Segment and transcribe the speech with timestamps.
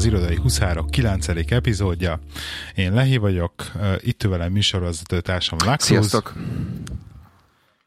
[0.00, 1.28] az Irodai Huszárok 9.
[1.28, 2.20] epizódja.
[2.74, 3.52] Én Lehi vagyok,
[3.98, 5.88] itt velem műsorvezető társam Laxus.
[5.88, 6.32] Sziasztok!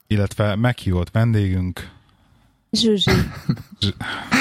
[0.07, 1.89] Illetve meghívott vendégünk.
[2.71, 3.11] Zsuzsi.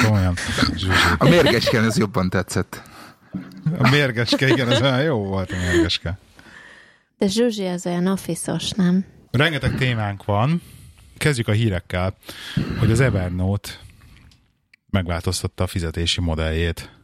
[0.03, 0.35] Komolyan,
[0.75, 0.87] Zsuzsi.
[1.19, 2.83] A mérgeske ez jobban tetszett.
[3.79, 6.19] A mérgeske, igen, ez olyan jó volt a mérgeske.
[7.19, 9.05] De Zsuzsi az olyan office nem?
[9.31, 10.63] Rengeteg témánk van.
[11.17, 12.17] Kezdjük a hírekkel,
[12.79, 13.71] hogy az Evernote
[14.91, 17.01] megváltoztatta a fizetési modelljét.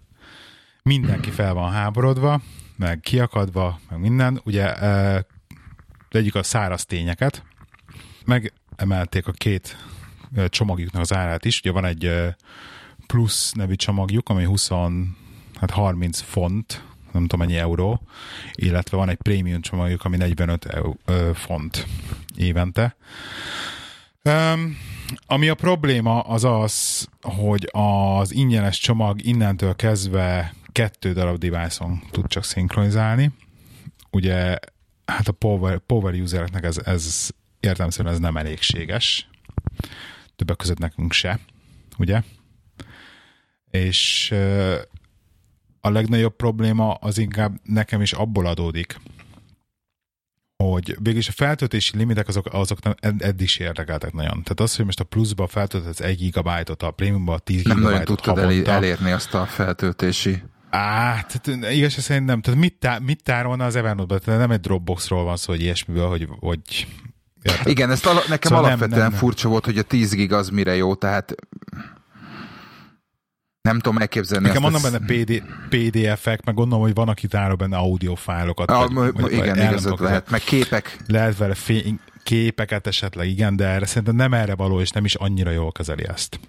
[0.89, 2.41] Mindenki fel van háborodva,
[2.77, 4.41] meg kiakadva, meg minden.
[4.45, 5.27] Ugye e,
[6.09, 7.45] egyik a száraz tényeket,
[8.25, 9.77] megemelték a két
[10.35, 11.61] e, csomagjuknak az árát is.
[11.61, 12.37] Ugye van egy e,
[13.07, 14.69] plusz nevű csomagjuk, ami 20,
[15.61, 18.01] hát 30 font, nem tudom mennyi euró,
[18.53, 21.87] illetve van egy prémium csomagjuk, ami 45 eu, ö, font
[22.37, 22.97] évente.
[24.25, 24.79] Um,
[25.27, 32.27] ami a probléma az az, hogy az ingyenes csomag innentől kezdve kettő darab device-on tud
[32.27, 33.33] csak szinkronizálni.
[34.11, 34.59] Ugye,
[35.05, 37.29] hát a power, power usereknek ez, ez
[37.61, 39.29] értelmszerűen ez nem elégséges.
[40.37, 41.39] Többek között nekünk se,
[41.99, 42.23] ugye?
[43.71, 44.31] És
[45.81, 49.01] a legnagyobb probléma az inkább nekem is abból adódik,
[50.57, 54.43] hogy végülis a feltöltési limitek azok, azok nem, eddig is érdekeltek nagyon.
[54.43, 58.27] Tehát az, hogy most a pluszba feltöltesz 1 gigabájtot, a prémiumba 10 nem gigabájtot Nem
[58.27, 58.71] nagyon tudtad havonta.
[58.71, 62.41] elérni azt a feltöltési Á, tehát igaz, szerint nem.
[62.41, 64.19] Tehát mit, tá- mit tárolna az Evernote-ba?
[64.19, 66.87] Tehát nem egy Dropboxról van szó, hogy ilyesmiből, hogy, hogy
[67.43, 67.67] Érted?
[67.67, 69.19] Igen, ezt ala, nekem szóval alapvetően nem, nem, nem.
[69.19, 71.35] furcsa volt, hogy a 10 gig az mire jó, tehát
[73.69, 74.47] nem tudom elképzelni.
[74.47, 78.71] Nekem vannak benne PD, PDF-ek, meg gondolom, hogy van, aki tárol benne audiofájlokat.
[78.71, 80.97] Ah, vagy, vagy, igen, igazad lehet, meg képek.
[81.07, 85.15] Lehet vele fény, képeket esetleg, igen, de erre szerintem nem erre való, és nem is
[85.15, 86.41] annyira jól kezeli ezt.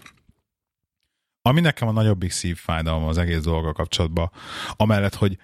[1.50, 4.32] Ami nekem a nagyobbik szívfájdalom az egész dolga kapcsolatban,
[4.72, 5.38] amellett, hogy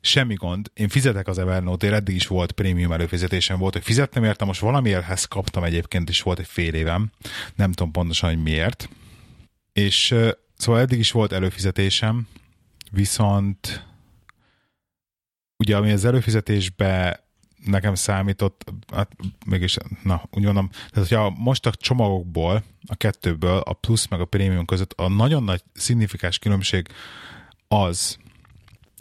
[0.00, 4.44] semmi gond, én fizetek az Evernote-ért, eddig is volt prémium előfizetésem volt, hogy fizettem érte,
[4.44, 7.10] most valamiérthez kaptam egyébként is volt egy fél évem,
[7.54, 8.88] nem tudom pontosan, hogy miért.
[9.72, 10.14] És
[10.56, 12.28] Szóval eddig is volt előfizetésem,
[12.90, 13.86] viszont
[15.56, 17.25] ugye ami az előfizetésbe
[17.66, 19.10] nekem számított, hát
[19.46, 24.24] mégis, na, úgy mondom, tehát hogyha most a csomagokból, a kettőből, a plusz meg a
[24.24, 26.88] prémium között a nagyon nagy szignifikáns különbség
[27.68, 28.18] az,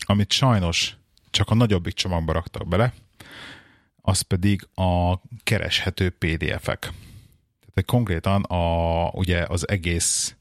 [0.06, 0.98] amit sajnos
[1.30, 2.94] csak a nagyobbik csomagba raktak bele,
[4.02, 6.80] az pedig a kereshető PDF-ek.
[7.74, 10.36] Tehát konkrétan a, ugye az egész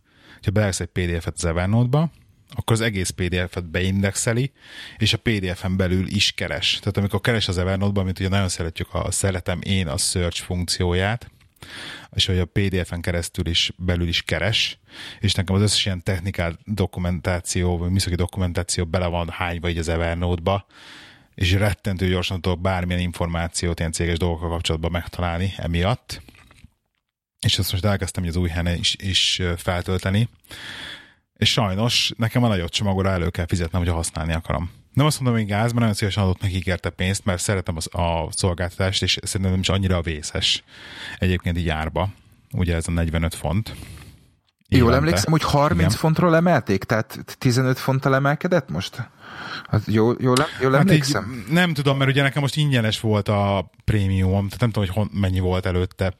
[0.44, 2.10] ha belegsz egy PDF-et az Evernote-ba,
[2.54, 4.52] akkor az egész PDF-et beindexeli,
[4.98, 6.78] és a PDF-en belül is keres.
[6.78, 11.30] Tehát amikor keres az Evernote-ban, mint ugye nagyon szeretjük a szeretem én a search funkcióját,
[12.14, 14.78] és hogy a PDF-en keresztül is belül is keres,
[15.20, 19.88] és nekem az összes ilyen technikál dokumentáció, vagy műszaki dokumentáció bele van hányva így az
[19.88, 20.66] Evernote-ba,
[21.34, 26.22] és rettentő gyorsan tudok bármilyen információt ilyen céges dolgokkal kapcsolatban megtalálni emiatt
[27.44, 30.28] és ezt most elkezdtem az új helyen is, is feltölteni,
[31.44, 34.70] és sajnos nekem a nagyobb csomagora elő kell fizetnem, hogyha használni akarom.
[34.92, 37.88] Nem azt mondom, hogy gáz, mert nagyon szívesen adott nekik érte pénzt, mert szeretem az,
[37.94, 40.64] a szolgáltatást, és szerintem nem is annyira vészes
[41.18, 42.08] egyébként így árba.
[42.52, 43.74] Ugye ez a 45 font.
[44.68, 45.98] Jól emlékszem, hogy 30 Igen.
[45.98, 49.08] fontról emelték, tehát 15 fonttal emelkedett most?
[49.68, 51.44] Hát jól, jól, jól hát emlékszem?
[51.46, 54.96] Így, nem tudom, mert ugye nekem most ingyenes volt a prémium, tehát nem tudom, hogy
[54.96, 56.14] hon, mennyi volt előtte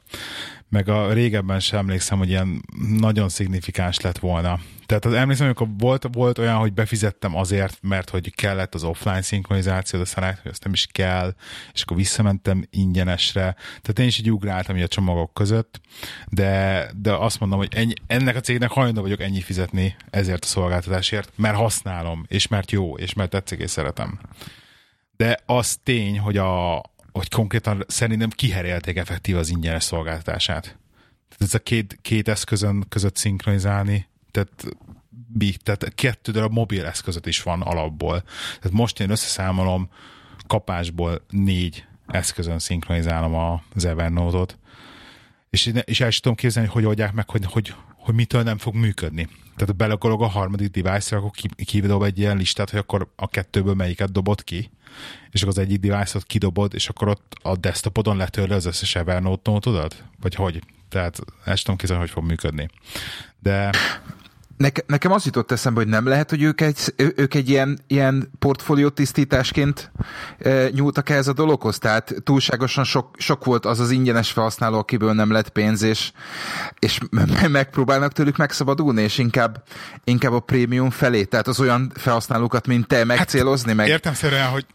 [0.75, 2.65] meg a régebben sem emlékszem, hogy ilyen
[2.99, 4.61] nagyon szignifikáns lett volna.
[4.87, 9.23] Tehát az emlékszem, amikor volt, volt olyan, hogy befizettem azért, mert hogy kellett az offline
[9.23, 11.35] szinkronizáció, de aztán hogy azt nem is kell,
[11.73, 13.57] és akkor visszamentem ingyenesre.
[13.67, 15.81] Tehát én is így ugráltam a csomagok között,
[16.29, 20.47] de, de azt mondom, hogy ennyi, ennek a cégnek hajlandó vagyok ennyi fizetni ezért a
[20.47, 24.21] szolgáltatásért, mert használom, és mert jó, és mert tetszik, és szeretem.
[25.17, 26.83] De az tény, hogy a,
[27.15, 30.63] hogy konkrétan szerintem kiherélték effektív az ingyenes szolgáltatását.
[30.63, 34.65] Tehát ez a két, két eszközön között szinkronizálni, tehát,
[35.63, 38.21] tehát kettő darab mobil eszközött is van alapból.
[38.61, 39.89] Tehát most én összeszámolom,
[40.47, 44.59] kapásból négy eszközön szinkronizálom az Evernote-ot,
[45.51, 48.75] és, és el sem tudom képzelni, hogy oldják meg, hogy, hogy, hogy mitől nem fog
[48.75, 49.29] működni.
[49.57, 51.31] Tehát belegolog a harmadik device-ra, akkor
[51.65, 54.71] kidob egy ilyen listát, hogy akkor a kettőből melyiket dobott ki,
[55.31, 59.51] és akkor az egyik device-ot kidobod, és akkor ott a desktopodon letörli az összes Evernote
[59.51, 60.05] nótodat?
[60.21, 60.63] Vagy hogy?
[60.89, 62.69] Tehát ezt tudom képzelni, hogy fog működni.
[63.39, 63.71] De
[64.57, 68.31] Neke, nekem az jutott eszembe, hogy nem lehet, hogy ők egy, ők egy ilyen, ilyen
[68.39, 69.93] portfólió tisztításként
[70.39, 75.13] e, nyúltak ez a dologhoz, tehát túlságosan sok, sok volt az az ingyenes felhasználó, akiből
[75.13, 76.13] nem lett pénz, és,
[76.79, 76.99] és
[77.49, 79.65] megpróbálnak tőlük megszabadulni, és inkább,
[80.05, 83.89] inkább a prémium felé, tehát az olyan felhasználókat, mint te megcélozni, hát, meg...
[83.89, 84.67] Értem szerűen, hogy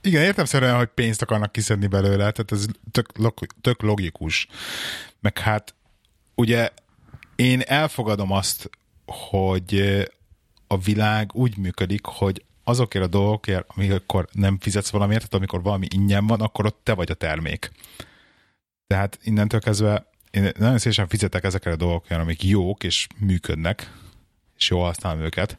[0.00, 3.06] igen, értem szerűen, hogy pénzt akarnak kiszedni belőle, tehát ez tök,
[3.60, 4.46] tök logikus.
[5.20, 5.74] Meg hát
[6.34, 6.70] ugye
[7.36, 8.70] én elfogadom azt,
[9.10, 10.04] hogy
[10.66, 15.86] a világ úgy működik, hogy azokért a dolgokért, amikor nem fizetsz valamiért, tehát amikor valami
[15.94, 17.70] ingyen van, akkor ott te vagy a termék.
[18.86, 23.92] Tehát innentől kezdve én nagyon szívesen fizetek ezekre a dolgokért, amik jók és működnek,
[24.56, 25.58] és jól használom őket,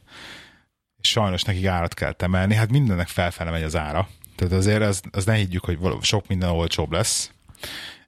[1.01, 4.09] és sajnos nekik árat kell temelni, hát mindennek felfele megy az ára.
[4.35, 7.31] Tehát azért ez, ez ne higgyük, hogy sok minden olcsóbb lesz.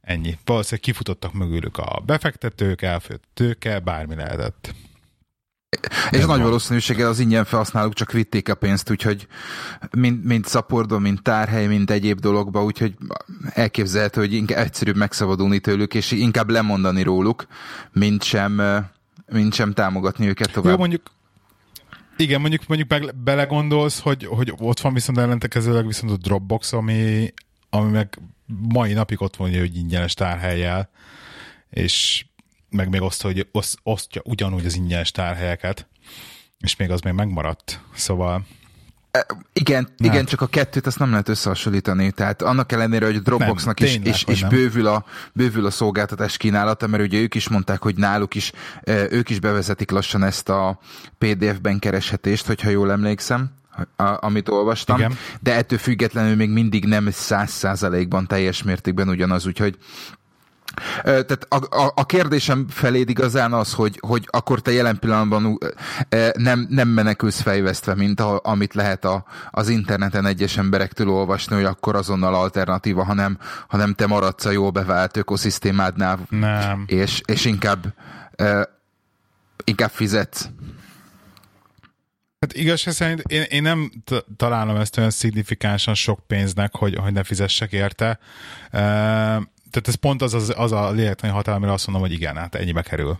[0.01, 0.37] Ennyi.
[0.45, 4.73] Valószínűleg kifutottak mögülük a befektetők, elfőtt tőke, bármi lehetett.
[6.09, 6.41] És Nem nagy van.
[6.41, 9.27] valószínűséggel az ingyen felhasználók csak vitték a pénzt, úgyhogy
[9.91, 12.95] mind, mind szaporba, mind tárhely, mind egyéb dologba, úgyhogy
[13.49, 17.47] elképzelhető, hogy inkább egyszerűbb megszabadulni tőlük, és inkább lemondani róluk,
[17.91, 18.61] mint sem,
[19.31, 20.71] mint sem támogatni őket tovább.
[20.71, 21.01] Jó, mondjuk
[22.17, 27.33] igen, mondjuk, mondjuk meg belegondolsz, hogy, hogy ott van viszont ellentekezőleg viszont a Dropbox, ami,
[27.69, 28.17] ami meg
[28.73, 30.89] mai napig ott van, hogy ingyenes tárhelyjel,
[31.69, 32.25] és
[32.71, 35.87] meg még osztja, hogy oszt, osztja ugyanúgy az ingyenes tárhelyeket,
[36.59, 37.79] és még az még megmaradt.
[37.95, 38.45] Szóval
[39.11, 40.13] e, igen, hát.
[40.13, 42.11] igen, csak a kettőt azt nem lehet összehasonlítani.
[42.11, 45.71] Tehát annak ellenére, hogy a Dropboxnak nem, is, tényleg, is, is bővül, a, bővül a
[45.71, 48.51] szolgáltatás kínálata, mert ugye ők is mondták, hogy náluk is,
[48.83, 50.79] e, ők is bevezetik lassan ezt a
[51.17, 53.59] PDF-ben kereshetést, hogyha jól emlékszem
[53.95, 55.17] amit olvastam, Igen.
[55.39, 59.77] de ettől függetlenül még mindig nem száz százalékban teljes mértékben ugyanaz, úgyhogy
[61.03, 65.57] tehát a, a, a kérdésem feléd igazán az, hogy, hogy akkor te jelen pillanatban
[66.33, 71.65] nem, nem menekülsz fejvesztve, mint a, amit lehet a, az interneten egyes emberektől olvasni, hogy
[71.65, 73.37] akkor azonnal alternatíva, hanem,
[73.67, 76.83] hanem te maradsz a jól bevált ökoszisztémádnál, nem.
[76.87, 77.93] És, és inkább,
[79.63, 80.49] inkább fizetsz.
[82.39, 87.13] Hát igazság szerint én, én nem t- találom ezt olyan szignifikánsan sok pénznek, hogy, hogy
[87.13, 88.19] ne fizessek érte.
[88.71, 89.41] Uh,
[89.71, 92.81] tehát ez pont az, az, az a lélektani amire azt mondom, hogy igen, hát ennyibe
[92.81, 93.19] kerül.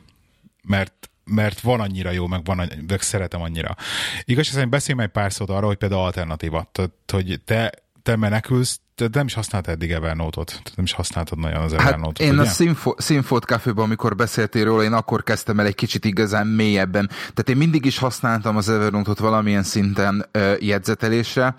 [0.64, 3.76] Mert mert van annyira jó, meg, van, meg szeretem annyira.
[4.24, 6.70] Igazság szerint beszélj egy pár szót arra, hogy például alternatíva.
[6.72, 7.72] Tehát, hogy te,
[8.04, 12.28] te menekülsz, te nem is használtad eddig Evernote-ot, nem is használtad nagyon az Evernote-ot, hát
[12.28, 12.50] én ugye?
[12.50, 17.08] a Sinfo, Sinfot Café-ban, amikor beszéltél róla, én akkor kezdtem el egy kicsit igazán mélyebben.
[17.08, 21.56] Tehát én mindig is használtam az Evernote-ot valamilyen szinten ö, jegyzetelésre,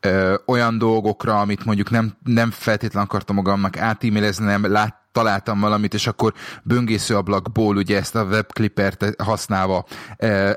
[0.00, 5.94] ö, olyan dolgokra, amit mondjuk nem, nem feltétlenül akartam magamnak átímélezni, nem lát, találtam valamit,
[5.94, 6.32] és akkor
[6.62, 9.86] böngésző ablakból ugye ezt a webclippert használva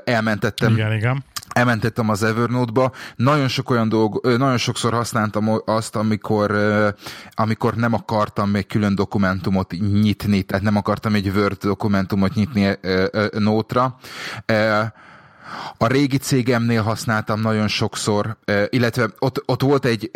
[0.04, 0.72] elmentettem.
[0.72, 2.92] Igen, igen elmentettem az Evernote-ba.
[3.16, 6.56] Nagyon sok olyan dolg, nagyon sokszor használtam azt, amikor,
[7.30, 12.78] amikor nem akartam még külön dokumentumot nyitni, tehát nem akartam egy Word dokumentumot nyitni
[13.38, 13.96] Note-ra.
[15.76, 18.36] A régi cégemnél használtam nagyon sokszor,
[18.68, 20.10] illetve ott, ott volt egy,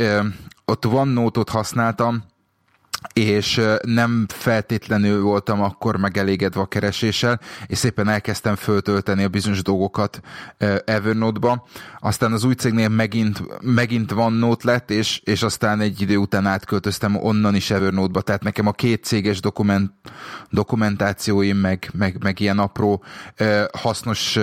[0.64, 2.24] ott OneNote-ot használtam,
[3.12, 10.20] és nem feltétlenül voltam akkor megelégedve a kereséssel, és szépen elkezdtem föltölteni a bizonyos dolgokat
[10.84, 11.66] Evernote-ba.
[12.00, 16.46] Aztán az új cégnél megint, megint van Note lett, és, és aztán egy idő után
[16.46, 19.92] átköltöztem onnan is Evernote-ba, tehát nekem a két céges dokument,
[20.50, 23.04] dokumentációim, meg, meg, meg ilyen apró
[23.72, 24.38] hasznos,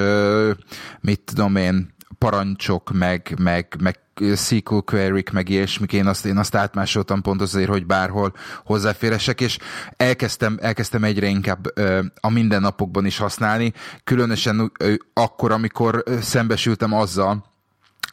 [1.02, 4.00] mit tudom én, parancsok, meg, meg, meg
[4.36, 8.34] SQL query meg ilyesmik, én azt, én azt átmásoltam pont azért, hogy bárhol
[8.66, 9.58] hozzáférhessek, és
[9.98, 11.66] elkezdtem, elkezdtem egyre inkább
[12.22, 14.72] a mindennapokban is használni, különösen
[15.14, 17.53] akkor, amikor szembesültem azzal,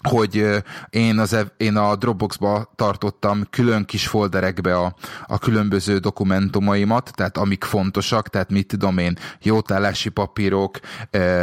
[0.09, 0.47] hogy
[0.91, 4.95] én, az, én a Dropboxba tartottam külön kis folderekbe a,
[5.27, 10.79] a különböző dokumentumaimat, tehát amik fontosak, tehát mit tudom én, jótállási papírok,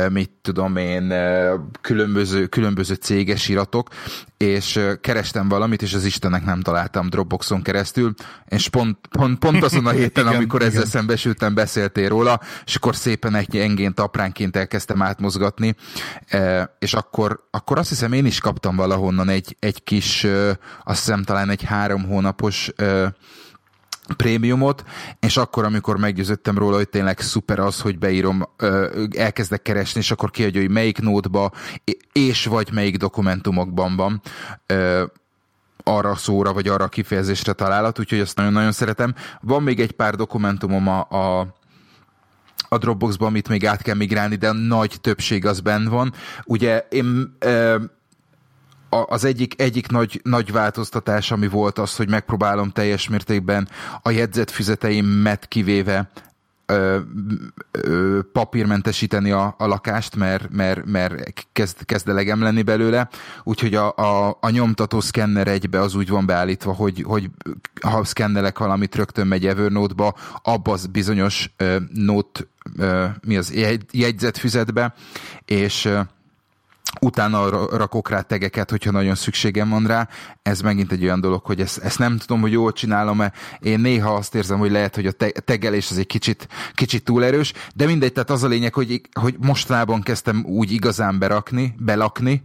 [0.10, 1.14] mit tudom én,
[1.82, 3.90] különböző, különböző céges iratok,
[4.38, 8.14] és kerestem valamit, és az Istennek nem találtam Dropboxon keresztül,
[8.48, 10.74] és pont, pont, pont azon a héten, igen, amikor igen.
[10.74, 15.76] ezzel szembesültem, beszéltél róla, és akkor szépen egy engént apránként elkezdtem átmozgatni,
[16.80, 20.28] és akkor, akkor azt hiszem én is kaptam valahonnan egy, egy kis,
[20.84, 22.72] azt hiszem talán egy három hónapos
[24.18, 24.84] prémiumot,
[25.20, 28.50] és akkor, amikor meggyőzöttem róla, hogy tényleg szuper az, hogy beírom,
[29.18, 31.52] elkezdek keresni, és akkor kiadja, hogy melyik nótba,
[32.12, 34.22] és vagy melyik dokumentumokban van
[35.84, 39.16] arra szóra, vagy arra a kifejezésre találat, úgyhogy azt nagyon-nagyon szeretem.
[39.42, 41.56] Van még egy pár dokumentumom a, a
[42.70, 46.14] a Dropboxba, amit még át kell migrálni, de a nagy többség az benn van.
[46.46, 47.38] Ugye én
[49.04, 53.68] az egyik, egyik nagy, nagy változtatás, ami volt az, hogy megpróbálom teljes mértékben
[54.02, 56.10] a jegyzetfüzeteimet kivéve
[56.68, 56.98] ö,
[57.72, 63.10] ö, papírmentesíteni a, a lakást, mert, mert, mert kezd, kezd elegem lenni belőle,
[63.44, 67.30] úgyhogy a, a, a nyomtató szkenner egybe az úgy van beállítva, hogy, hogy
[67.82, 72.42] ha szkennelek valamit, rögtön megy Evernote-ba, abba az bizonyos ö, note,
[72.78, 73.54] ö, mi az,
[73.92, 74.94] jegyzetfüzetbe,
[75.46, 75.90] és
[77.02, 80.08] utána rakok rá tegeket, hogyha nagyon szükségem van rá.
[80.42, 83.32] Ez megint egy olyan dolog, hogy ezt, ezt nem tudom, hogy jól csinálom-e.
[83.60, 85.12] Én néha azt érzem, hogy lehet, hogy a
[85.46, 89.36] tegelés az egy kicsit, kicsit túl erős, de mindegy, tehát az a lényeg, hogy, hogy
[89.40, 92.42] mostanában kezdtem úgy igazán berakni, belakni,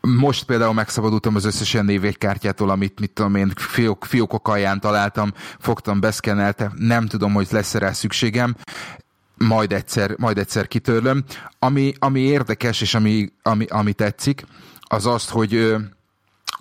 [0.00, 5.32] most például megszabadultam az összes ilyen névjegykártyától, amit mit tudom én, fiók, fiókok alján találtam,
[5.58, 8.56] fogtam, beszkeneltem, nem tudom, hogy lesz rá szükségem
[9.36, 11.24] majd egyszer, majd egyszer kitörlöm.
[11.58, 14.44] Ami, ami érdekes, és ami, ami, ami tetszik,
[14.80, 15.76] az az, hogy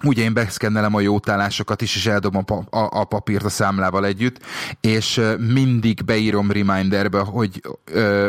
[0.03, 4.39] ugye én beszkennelem a jótállásokat is, és eldobom a, a, a papírt a számlával együtt,
[4.81, 7.61] és mindig beírom reminderbe, hogy,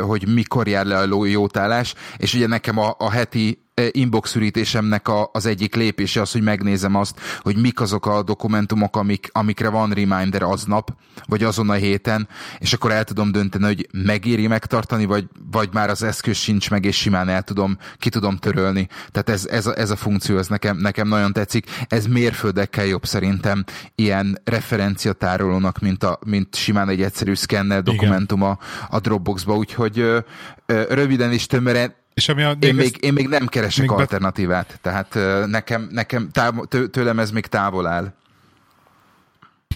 [0.01, 5.31] hogy mikor jár le a jótállás, és ugye nekem a, a heti inbox ürítésemnek a,
[5.33, 9.91] az egyik lépése az, hogy megnézem azt, hogy mik azok a dokumentumok, amik, amikre van
[9.91, 10.95] reminder aznap,
[11.27, 12.29] vagy azon a héten,
[12.59, 16.85] és akkor el tudom dönteni, hogy megéri megtartani, vagy, vagy már az eszköz sincs meg,
[16.85, 18.89] és simán el tudom, ki tudom törölni.
[19.11, 21.67] Tehát ez, ez, a, ez a funkció, ez nekem, nekem nagyon tetszik.
[21.89, 23.65] Ez mérföldekkel jobb szerintem
[23.95, 28.59] ilyen referenciatárolónak, mint, a, mint simán egy egyszerű szkenner dokumentum a,
[28.91, 30.19] a Dropboxba, úgyhogy ö,
[30.67, 34.67] ö, röviden és tömören és ami a, én, még, én még nem keresek még alternatívát,
[34.67, 34.79] be...
[34.81, 35.15] tehát
[35.47, 36.55] nekem, nekem táv,
[36.91, 38.13] tőlem ez még távol áll.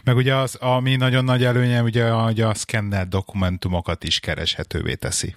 [0.04, 5.34] Meg ugye az, ami nagyon nagy előnye, ugye, hogy a szkennelt dokumentumokat is kereshetővé teszi.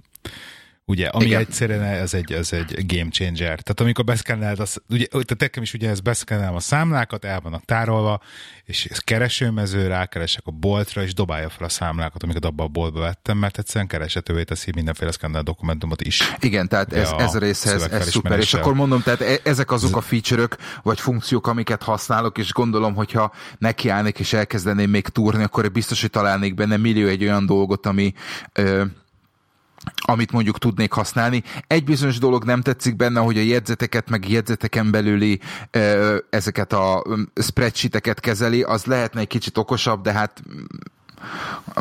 [0.86, 1.40] Ugye, ami Igen.
[1.40, 3.60] egyszerűen ez egy, ez egy game changer.
[3.60, 7.66] Tehát amikor beszkenneled, az, ugye, tehát nekem is ugye ez beszkennelem a számlákat, el vannak
[7.66, 8.22] tárolva,
[8.64, 13.00] és ez keresőmező, rákeresek a boltra, és dobálja fel a számlákat, amiket abban a boltba
[13.00, 16.36] vettem, mert egyszerűen kereshetővé teszi mindenféle szkennel dokumentumot is.
[16.40, 18.40] Igen, tehát ez, a ez a részhez ez szuper.
[18.40, 22.96] És akkor mondom, tehát e- ezek azok a feature-ök, vagy funkciók, amiket használok, és gondolom,
[22.96, 27.86] hogyha nekiállnék és elkezdeném még túrni, akkor biztos, hogy találnék benne millió egy olyan dolgot,
[27.86, 28.14] ami
[28.54, 28.84] ö,
[29.96, 31.44] amit mondjuk tudnék használni.
[31.68, 35.40] Egy bizonyos dolog nem tetszik benne, hogy a jegyzeteket, meg jegyzeteken belüli
[36.30, 37.04] ezeket a
[37.36, 40.42] spreadsheeteket kezeli, az lehetne egy kicsit okosabb, de hát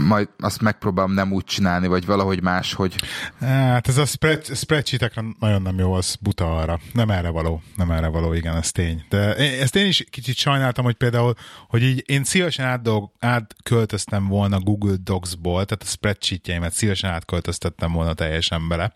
[0.00, 2.94] majd azt megpróbálom nem úgy csinálni, vagy valahogy más, hogy...
[3.40, 6.80] Hát ez a spread, spreadsheetekre nagyon nem jó, az buta arra.
[6.92, 9.04] Nem erre való, nem erre való, igen, ez tény.
[9.08, 11.34] De ezt én is kicsit sajnáltam, hogy például,
[11.68, 18.14] hogy így én szívesen átdolg, átköltöztem volna Google Docs-ból, tehát a spreadsheetjeimet szívesen átköltöztettem volna
[18.14, 18.92] teljesen bele,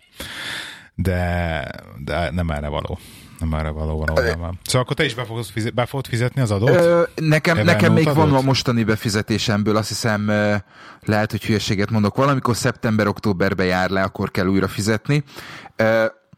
[0.95, 1.71] de,
[2.05, 2.99] de nem erre való
[3.39, 4.59] nem erre való valójában.
[4.65, 6.69] Szóval akkor te is be fogod, fizet, be fogod fizetni az adót?
[6.69, 8.29] Ö, nekem, nekem még adót?
[8.29, 10.27] van a mostani befizetésemből, azt hiszem
[11.03, 12.17] lehet, hogy hülyeséget mondok.
[12.17, 15.25] Valamikor szeptember-októberbe jár le, akkor kell újra fizetni.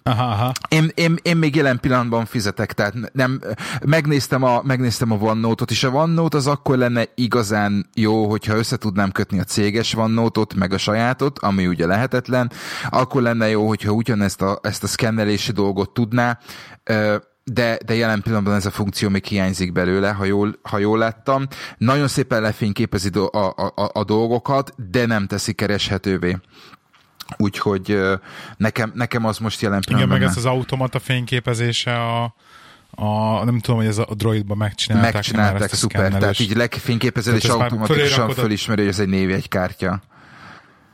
[0.09, 0.53] Aha, aha.
[0.69, 3.41] Én, én, én még jelen pillanatban fizetek, tehát nem,
[3.87, 8.77] megnéztem a, megnéztem a OneNote-ot, és a OneNote az akkor lenne igazán jó, hogyha össze
[8.77, 12.51] tudnám kötni a céges OneNote-ot, meg a sajátot, ami ugye lehetetlen,
[12.91, 16.39] akkor lenne jó, hogyha ugyanezt a, ezt a szkennelési dolgot tudná,
[17.45, 21.47] de, de jelen pillanatban ez a funkció még hiányzik belőle, ha jól, ha jól láttam.
[21.79, 26.39] Nagyon szépen lefényképezi a, a, a, a dolgokat, de nem teszi kereshetővé.
[27.37, 27.99] Úgyhogy
[28.57, 30.17] nekem, nekem az most jelen pillanatban...
[30.17, 32.35] Igen, meg ez az automata fényképezése a,
[32.91, 35.13] a, nem tudom, hogy ez a droidban megcsinálták.
[35.13, 36.13] Megcsinálták, szuper.
[36.13, 40.01] Tehát így legfényképezel, és automatikusan fölismeri, hogy ez egy névjegykártya.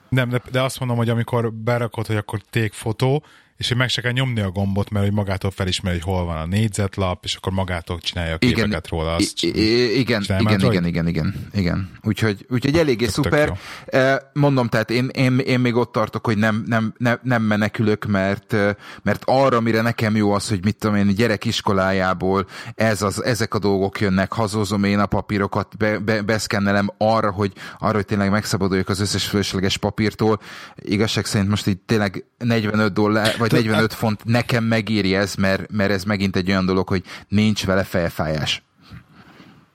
[0.08, 3.24] Nem, de, de azt mondom, hogy amikor berakod, hogy akkor ték fotó,
[3.56, 6.36] és hogy meg se kell nyomni a gombot, mert hogy magától felismeri, hogy hol van
[6.36, 9.14] a négyzetlap, és akkor magától csinálja a képeket igen, róla.
[9.14, 11.90] Azt igen, igen, igen, igen, igen, igen, igen.
[12.02, 13.58] Úgyhogy, úgyhogy eléggé Tök szuper.
[13.86, 18.04] Eh, mondom, tehát én, én, én még ott tartok, hogy nem, nem, nem, nem menekülök,
[18.04, 23.02] mert, eh, mert arra, mire nekem jó az, hogy mit tudom én, gyerek iskolájából ez
[23.02, 27.94] az, ezek a dolgok jönnek, hazozom én a papírokat, be, be, beszkennelem arra, hogy, arra,
[27.94, 30.40] hogy tényleg megszabaduljak az összes fölösleges papírtól.
[30.76, 35.90] Igazság szerint most így tényleg 45 dollár, vagy 45 font nekem megéri ez, mert, mert
[35.90, 38.62] ez megint egy olyan dolog, hogy nincs vele fejfájás.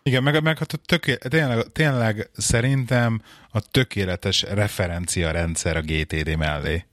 [0.03, 3.21] Igen, meg, meg hát a töké, tényleg, tényleg szerintem
[3.51, 6.85] a tökéletes referencia rendszer a GTD mellé.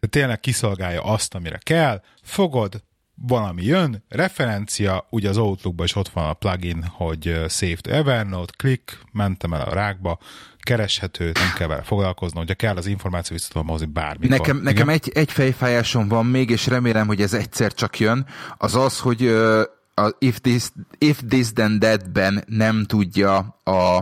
[0.00, 2.82] De tényleg kiszolgálja azt, amire kell, fogod,
[3.14, 8.52] valami jön, referencia, ugye az Outlookban is ott van a plugin, hogy Save to Evernote,
[8.56, 10.18] klik, mentem el a rákba,
[10.62, 14.38] kereshető, nem kell vele foglalkoznom, hogyha kell az információ, vissza tudom hozni bármikor.
[14.38, 18.26] Nekem, nekem egy, egy fejfájásom van még, és remélem, hogy ez egyszer csak jön,
[18.56, 19.60] az az, hogy uh,
[19.94, 24.00] a If This, If This Then That-ben nem tudja a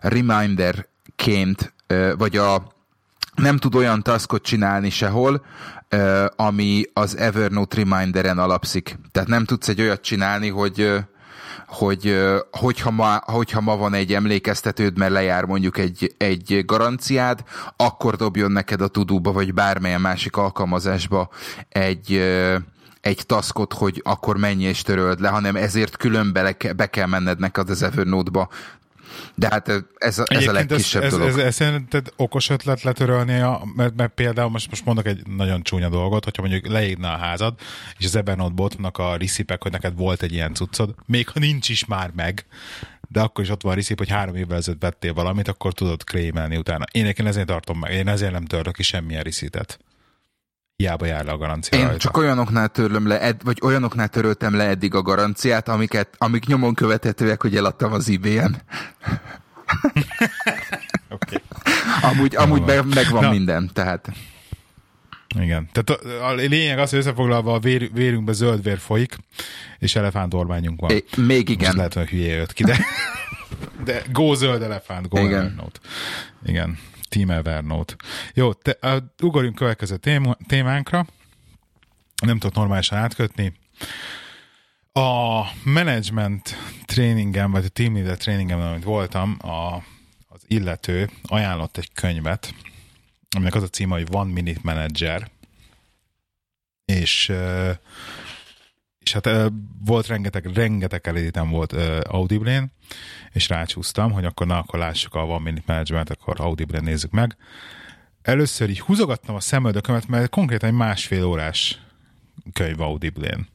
[0.00, 2.76] reminder-ként, uh, vagy a
[3.34, 5.44] nem tud olyan taskot csinálni sehol,
[6.36, 8.98] ami az Evernote Reminderen alapszik.
[9.12, 10.94] Tehát nem tudsz egy olyat csinálni, hogy
[11.66, 12.18] hogy
[12.50, 17.42] hogyha ma, hogyha ma van egy emlékeztetőd, mert lejár mondjuk egy, egy garanciád,
[17.76, 21.28] akkor dobjon neked a tudóba, vagy bármilyen másik alkalmazásba
[21.68, 22.22] egy,
[23.00, 27.38] egy taskot, hogy akkor menj és töröld le, hanem ezért külön be, be kell menned
[27.38, 28.48] neked az Evernote-ba
[29.34, 31.28] de hát ez, a, ez a legkisebb ez, dolog.
[31.28, 35.26] Ez, ez, ez szerinted okos ötlet letörölni, a, mert, mert például most, most mondok egy
[35.26, 37.54] nagyon csúnya dolgot, hogyha mondjuk leégne a házad,
[37.98, 41.68] és az ott vannak a ricipek, hogy neked volt egy ilyen cuccod, még ha nincs
[41.68, 42.46] is már meg,
[43.08, 46.04] de akkor is ott van a ricip, hogy három évvel ezelőtt vettél valamit, akkor tudod
[46.04, 46.84] krémelni utána.
[46.92, 49.78] Én egyébként ezért tartom meg, én ezért nem törlök ki semmilyen ricitet
[50.78, 51.98] hiába jár le a garancia Én rajta.
[51.98, 56.74] csak olyanoknál törlöm le, ed, vagy olyanoknál töröltem le eddig a garanciát, amiket, amik nyomon
[56.74, 58.56] követhetőek, hogy eladtam az eBay-en.
[61.14, 61.42] okay.
[62.02, 63.30] Amúgy, amúgy meg, megvan Na.
[63.30, 64.08] minden, tehát...
[65.40, 65.68] Igen.
[65.72, 69.16] Tehát a, a lényeg az, hogy összefoglalva a vér, vérünkbe zöld vér folyik,
[69.78, 70.90] és elefántormányunk van.
[70.90, 71.64] É, még igen.
[71.64, 72.78] Most lehet, hogy hülye jött ki, de,
[73.84, 75.62] de go zöld elefánt, go igen.
[76.44, 76.78] Igen.
[77.08, 77.94] Team Evernote.
[78.34, 81.06] Jó, te, uh, ugorjunk következő tém, témánkra.
[82.24, 83.52] Nem tudok normálisan átkötni.
[84.92, 89.74] A management tréningen, vagy a team leader tréningen, amit voltam, a,
[90.28, 92.54] az illető ajánlott egy könyvet,
[93.36, 95.30] aminek az a címe, hogy One Minute Manager,
[96.84, 97.70] és uh,
[99.08, 99.52] és hát
[99.84, 101.72] volt rengeteg, rengeteg elétem volt
[102.02, 102.72] Audible-n,
[103.32, 107.36] és rácsúsztam, hogy akkor na, akkor lássuk a One Minute Management, akkor Audible-n nézzük meg.
[108.22, 111.80] Először így húzogattam a szemöldökömet, mert konkrétan egy másfél órás
[112.52, 113.48] könyv Audible-n.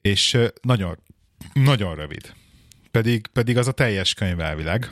[0.00, 0.98] És nagyon,
[1.52, 2.34] nagyon rövid.
[2.90, 4.90] Pedig, pedig az a teljes könyv elvileg.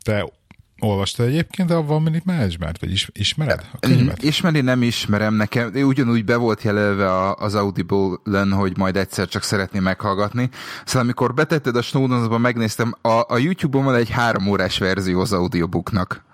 [0.00, 0.32] Te
[0.78, 4.22] Olvastad egyébként a One Minute Management, vagy is, ismered a könyvet?
[4.22, 5.72] Ismeri, nem ismerem nekem.
[5.74, 10.48] Ugyanúgy be volt jelölve az Audible-len, hogy majd egyszer csak szeretném meghallgatni.
[10.84, 15.32] Szóval amikor betetted a Snowdons-ba, megnéztem, a, a YouTube-on van egy három órás verzió az
[15.32, 16.24] audiobooknak.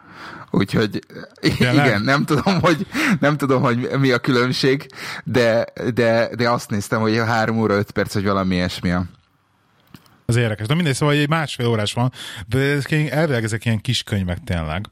[0.50, 0.98] Úgyhogy
[1.40, 1.86] Tényleg?
[1.86, 2.86] igen, nem tudom, hogy,
[3.20, 4.86] nem tudom, hogy mi a különbség,
[5.24, 9.04] de, de, de azt néztem, hogy a három óra öt perc, hogy valami ilyesmi a
[10.26, 10.66] az érdekes.
[10.66, 12.12] De mindegy, szóval egy másfél órás van,
[12.48, 14.88] de ez, elvileg ezek ilyen kis könyvek tényleg.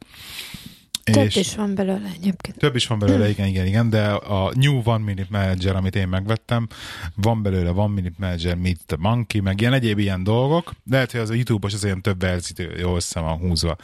[1.05, 2.59] Több és is van belőle egyébként.
[2.59, 6.09] Több is van belőle, igen, igen, igen, de a New One Minute Manager, amit én
[6.09, 6.67] megvettem,
[7.15, 10.73] van belőle One Minute Manager Meet the Monkey, meg ilyen egyéb ilyen dolgok.
[10.91, 13.77] Lehet, hogy az a YouTube-os az ilyen több verzió össze van húzva.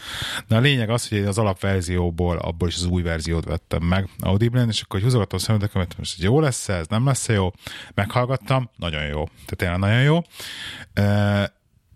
[0.48, 4.68] De a lényeg az, hogy az alapverzióból, abból is az új verziót vettem meg Audible-en,
[4.68, 7.52] és akkor húzogattam a szemedekemet, most hogy jó lesz ez, nem lesz jó.
[7.94, 9.24] Meghallgattam, nagyon jó.
[9.24, 10.20] Tehát tényleg nagyon jó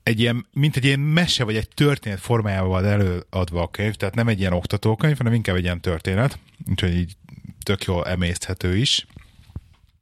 [0.02, 4.14] egy ilyen, mint egy ilyen mese, vagy egy történet formájában van előadva a könyv, tehát
[4.14, 7.16] nem egy ilyen oktatókönyv, hanem inkább egy ilyen történet, úgyhogy így
[7.62, 9.06] tök jól emészthető is.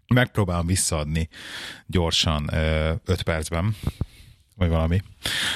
[0.07, 1.29] Megpróbálom visszaadni
[1.87, 2.51] gyorsan
[3.05, 3.77] öt percben,
[4.57, 5.03] vagy valami.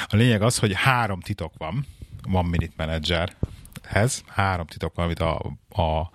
[0.07, 1.87] A lényeg az, hogy három titok van,
[2.29, 6.11] van Minute Managerhez, három titok van, amit a, a,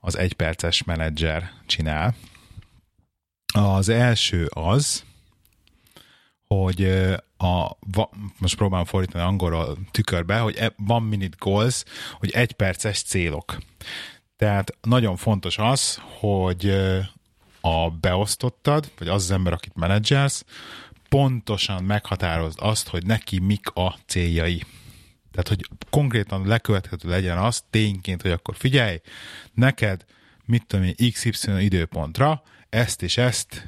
[0.00, 2.14] az egyperces menedzser csinál.
[3.54, 5.04] Az első az,
[6.46, 6.82] hogy
[7.38, 7.76] a,
[8.38, 13.58] most próbálom fordítani angolra tükörbe, hogy e, van minute goals, hogy egy perces célok.
[14.36, 16.70] Tehát nagyon fontos az, hogy
[17.60, 20.44] a beosztottad, vagy az az ember, akit menedzselsz,
[21.08, 24.62] pontosan meghatározd azt, hogy neki mik a céljai.
[25.30, 29.00] Tehát, hogy konkrétan lekövethető legyen az tényként, hogy akkor figyelj,
[29.54, 30.04] neked,
[30.44, 33.66] mit tudom én, XY időpontra ezt és ezt,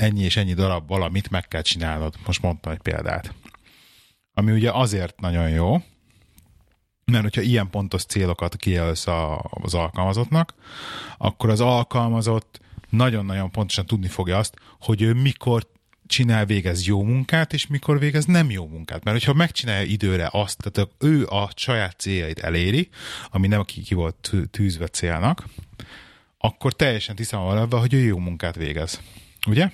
[0.00, 2.14] ennyi és ennyi darab valamit meg kell csinálnod.
[2.26, 3.34] Most mondtam egy példát.
[4.34, 5.82] Ami ugye azért nagyon jó,
[7.04, 9.06] mert hogyha ilyen pontos célokat kijelölsz
[9.50, 10.54] az alkalmazottnak,
[11.18, 15.66] akkor az alkalmazott nagyon-nagyon pontosan tudni fogja azt, hogy ő mikor
[16.06, 19.04] csinál, végez jó munkát, és mikor végez nem jó munkát.
[19.04, 22.88] Mert hogyha megcsinálja időre azt, tehát ő a saját céljait eléri,
[23.30, 25.44] ami nem ki, ki volt tűzve célnak,
[26.38, 29.00] akkor teljesen tisztában van hogy ő jó munkát végez.
[29.46, 29.70] Ugye?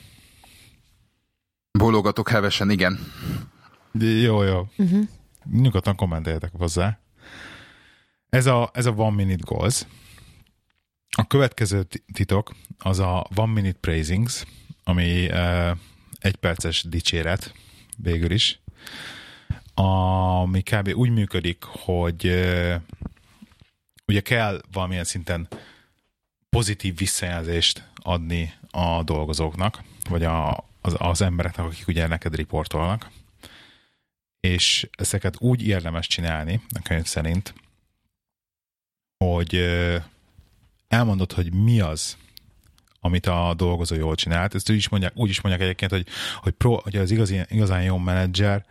[1.76, 2.98] Bólogatok hevesen, igen.
[3.98, 4.68] Jó, jó.
[4.76, 5.08] Uh-huh.
[5.52, 6.98] Nyugodtan kommenteljetek hozzá.
[8.28, 9.86] Ez a, ez a One Minute Goals.
[11.16, 14.44] A következő titok az a One Minute Praisings,
[14.84, 15.70] ami uh,
[16.18, 17.54] egy perces dicséret
[17.96, 18.60] végül is.
[19.74, 20.88] ami kb.
[20.94, 22.26] úgy működik, hogy
[24.06, 25.48] ugye kell valamilyen szinten
[26.50, 33.10] pozitív visszajelzést adni a dolgozóknak, vagy a, az, az embereknek, akik ugye neked riportolnak.
[34.40, 37.54] És ezeket úgy érdemes csinálni, a könyv szerint,
[39.24, 39.64] hogy
[40.88, 42.16] elmondod, hogy mi az,
[43.00, 44.54] amit a dolgozó jól csinált.
[44.54, 46.06] Ezt úgy is mondják, úgy is mondják egyébként, hogy,
[46.40, 48.64] hogy, pro, hogy az igazi, igazán jó menedzser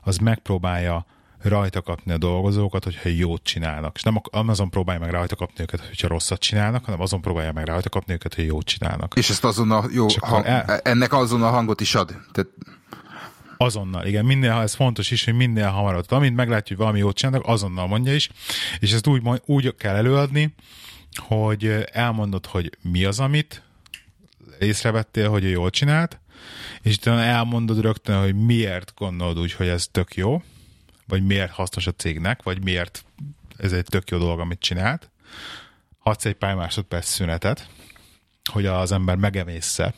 [0.00, 1.06] az megpróbálja
[1.42, 3.96] rajta kapni a dolgozókat, hogyha jót csinálnak.
[3.96, 7.66] És nem azon próbálja meg rajta kapni őket, hogyha rosszat csinálnak, hanem azon próbálja meg
[7.66, 9.14] rajta kapni őket, hogy jót csinálnak.
[9.16, 10.80] És ezt azon a jó hang, el...
[10.82, 12.06] ennek azon a hangot is ad.
[12.32, 12.50] Tehát...
[13.56, 16.10] Azonnal, igen, minél, ez fontos is, hogy minél hamarabb.
[16.10, 18.30] Amint meglátja, hogy valami jót csinálnak, azonnal mondja is,
[18.78, 20.54] és ezt úgy, úgy kell előadni,
[21.16, 23.62] hogy elmondod, hogy mi az, amit
[24.60, 26.20] észrevettél, hogy ő jól csinált,
[26.82, 30.42] és utána elmondod rögtön, hogy miért gondolod úgy, hogy ez tök jó,
[31.10, 33.04] vagy miért hasznos a cégnek, vagy miért
[33.56, 35.10] ez egy tök jó dolog, amit csinált.
[35.98, 37.68] Hadsz egy pár másodperc szünetet,
[38.50, 39.94] hogy az ember megemészze,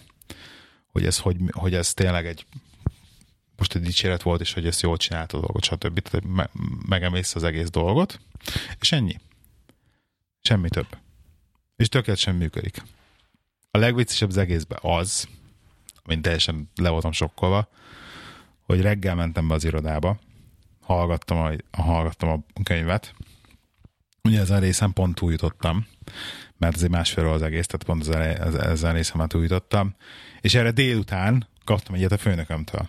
[0.87, 2.47] hogy ez, hogy, hogy ez tényleg egy
[3.57, 6.01] most egy dicséret volt, és hogy ezt jól csinálta a dolgot, stb.
[6.01, 6.51] Tehát me-
[6.89, 8.21] megemészze az egész dolgot,
[8.81, 9.21] és ennyi.
[10.41, 10.87] Semmi több.
[11.77, 12.83] És tökéletesen működik.
[13.71, 15.29] A legviccesebb az egészben az,
[16.05, 17.69] mint teljesen le voltam sokkolva,
[18.63, 20.19] hogy reggel mentem be az irodába,
[20.83, 23.15] hallgattam a, hallgattam a könyvet.
[24.23, 25.87] Ugye ezen részen pont túljutottam,
[26.57, 28.15] mert ez egy másfélről az egész, tehát pont
[28.57, 29.95] ezen a részen már túljutottam.
[30.41, 32.89] És erre délután kaptam egyet a főnökömtől.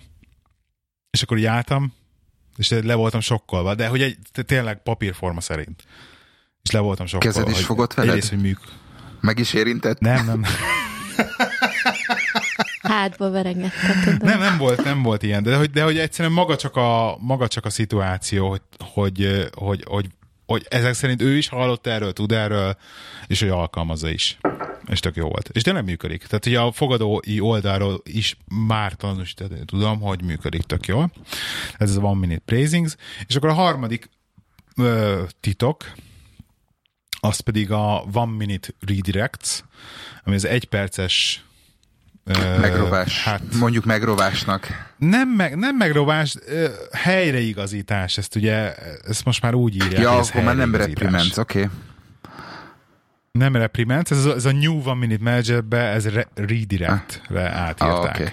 [1.11, 1.93] És akkor így álltam,
[2.57, 5.83] és le voltam sokkolva, de hogy egy, tényleg papírforma szerint.
[6.61, 7.37] És le voltam sokkolva.
[7.37, 8.09] Kezed is fogott veled?
[8.11, 8.59] Egyrészt, hogy műk.
[9.21, 9.99] Meg is érintett?
[9.99, 10.43] Nem, nem.
[12.81, 14.23] Hátba veregetted.
[14.23, 17.47] Nem, nem volt, nem volt ilyen, de hogy, de hogy egyszerűen maga csak a, maga
[17.47, 20.07] csak a szituáció, hogy, hogy, hogy, hogy,
[20.45, 22.77] hogy ezek szerint ő is hallott erről, tud erről,
[23.27, 24.37] és hogy alkalmazza is.
[24.85, 25.49] És tök jó volt.
[25.53, 26.25] És tényleg működik.
[26.25, 28.37] Tehát ugye a fogadói oldalról is
[28.67, 31.11] már tanúsítani tudom, hogy működik tök jól.
[31.77, 32.95] Ez az One Minute Praisings.
[33.27, 34.09] És akkor a harmadik
[34.77, 35.91] ö, titok,
[37.19, 39.63] az pedig a One Minute Redirects,
[40.23, 41.43] ami az egyperces
[42.59, 43.23] Megrovás.
[43.23, 44.91] Hát, Mondjuk megrovásnak.
[44.97, 46.35] Nem, meg, nem megrovás,
[46.91, 48.75] helyreigazítás, ezt ugye,
[49.07, 50.01] ezt most már úgy írják.
[50.01, 51.63] Ja, akkor már nem repriments, oké.
[51.63, 51.71] Okay.
[53.31, 57.55] Nem repriments, ez a, ez a New One Minute Managerbe, ez re, redirectre ah.
[57.55, 58.15] átírták.
[58.15, 58.27] Ah, okay.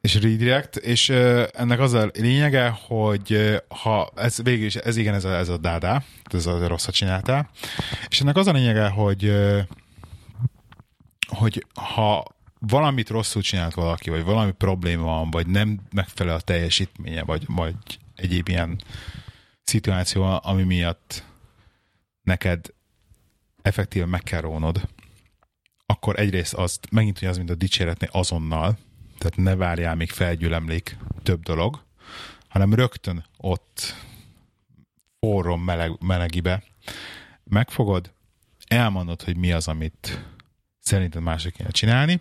[0.00, 4.96] És redirect, és uh, ennek az a lényege, hogy uh, ha ez végül is, ez
[4.96, 7.50] igen, ez a, ez a dádá, ez a rosszat csináltál,
[8.08, 9.58] és ennek az a lényege, hogy uh,
[11.28, 12.35] hogy ha
[12.68, 17.74] valamit rosszul csinált valaki, vagy valami probléma van, vagy nem megfelel a teljesítménye, vagy, vagy
[18.14, 18.82] egyéb ilyen
[19.62, 21.24] szituáció, ami miatt
[22.22, 22.74] neked
[23.62, 24.88] effektíven meg kell rónod,
[25.86, 28.78] akkor egyrészt azt megint az, mint a dicséretnél azonnal,
[29.18, 31.84] tehát ne várjál, még felgyülemlik több dolog,
[32.48, 33.94] hanem rögtön ott
[35.18, 36.62] forró meleg, melegibe
[37.44, 38.12] megfogod,
[38.66, 40.24] elmondod, hogy mi az, amit
[40.80, 42.20] szerinted mások kéne csinálni,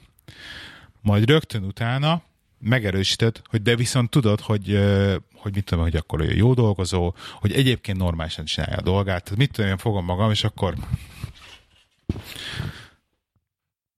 [1.01, 2.21] majd rögtön utána
[2.59, 4.79] megerősíted, hogy de viszont tudod, hogy,
[5.33, 9.23] hogy mit tudom, hogy akkor ő jó dolgozó, hogy egyébként normálisan csinálja a dolgát.
[9.23, 10.75] Tehát mit tudom, én fogom magam, és akkor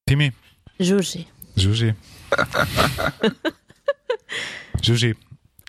[0.03, 0.33] Timi?
[0.77, 1.27] Zsuzsi.
[1.55, 1.93] Zsuzsi.
[4.81, 5.17] Zsuzsi,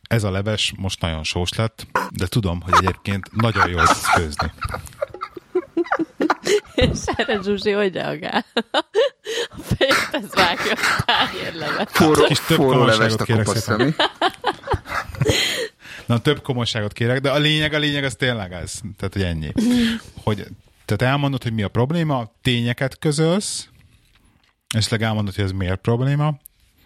[0.09, 4.53] ez a leves most nagyon sós lett, de tudom, hogy egyébként nagyon jól tudsz főzni.
[6.79, 8.45] És erre Zsuzsi hogy reagál?
[9.49, 11.91] A fejét ez vágja a tányérlevet.
[11.91, 13.95] Forró, kis több forró levest kérek szépen.
[16.07, 18.81] Na, több komolyságot kérek, de a lényeg, a lényeg az tényleg ez.
[18.97, 19.53] Tehát, hogy ennyi.
[20.23, 20.47] Hogy,
[20.85, 23.69] tehát elmondod, hogy mi a probléma, tényeket közölsz,
[24.69, 26.39] esetleg elmondod, hogy ez miért probléma.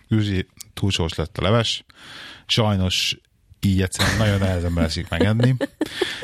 [0.09, 1.85] Zsuzsi túlsós lett a leves.
[2.47, 3.17] Sajnos
[3.61, 5.55] így egyszerűen nagyon nehezen leszik megenni.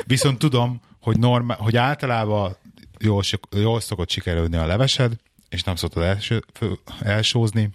[0.05, 2.57] Viszont tudom, hogy, normál, hogy általában
[2.99, 3.23] jól,
[3.55, 5.13] jól szokott sikerülni a levesed,
[5.49, 6.43] és nem szoktad első,
[6.99, 7.69] elsózni,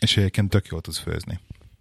[0.00, 1.40] és egyébként tök jól tudsz főzni.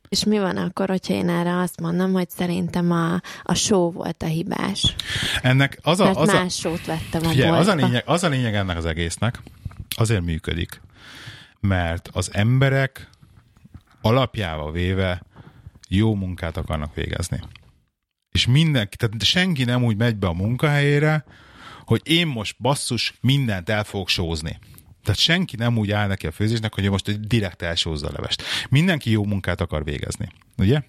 [0.10, 4.24] És mi van akkor, hogyha én erre azt mondom, hogy szerintem a, a show volt
[4.24, 4.96] a hibás?
[5.42, 6.04] Ennek az a...
[6.04, 8.78] Mert az más a, sót vettem a figyelj, az a, lényeg, az a lényeg ennek
[8.78, 9.42] az egésznek,
[9.96, 10.82] azért működik,
[11.60, 13.10] mert az emberek
[14.02, 15.22] alapjával véve
[15.88, 17.42] jó munkát akarnak végezni.
[18.32, 21.26] És mindenki, tehát senki nem úgy megy be a munkahelyére,
[21.90, 24.60] hogy én most basszus mindent el fogok sózni.
[25.04, 28.44] Tehát senki nem úgy áll neki a főzésnek, hogy most direkt elsózza a levest.
[28.70, 30.82] Mindenki jó munkát akar végezni, ugye?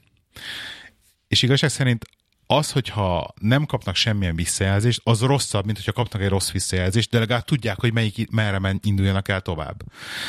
[1.28, 2.04] És igazság szerint
[2.46, 7.18] az, hogyha nem kapnak semmilyen visszajelzést, az rosszabb, mint hogyha kapnak egy rossz visszajelzést, de
[7.18, 9.82] legalább tudják, hogy melyik, merre men, induljanak el tovább.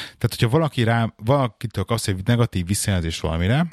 [0.03, 3.67] Tehát, hogyha valaki rá, valakitől kapsz egy negatív visszajelzést valamire,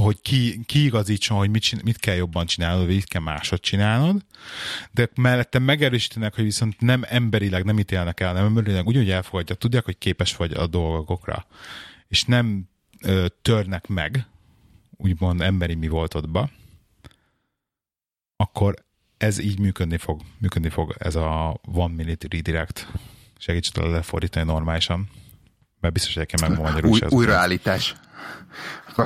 [0.00, 4.24] hogy ki, kiigazítson, hogy mit, mit kell jobban csinálnod, vagy mit kell másod csinálnod,
[4.90, 9.54] de mellette megerősítenek, hogy viszont nem emberileg nem ítélnek el, nem emberileg úgy, hogy elfogadja,
[9.54, 11.46] tudják, hogy képes vagy a dolgokra,
[12.08, 12.68] és nem
[13.02, 14.26] ö, törnek meg,
[14.96, 16.50] úgymond emberi mi voltodba,
[18.36, 18.74] akkor
[19.16, 22.88] ez így működni fog, működni fog ez a one minute redirect.
[23.38, 25.08] Segíts tudod lefordítani normálisan,
[25.80, 27.94] mert biztos, hogy nekem megmondja Új, újraállítás.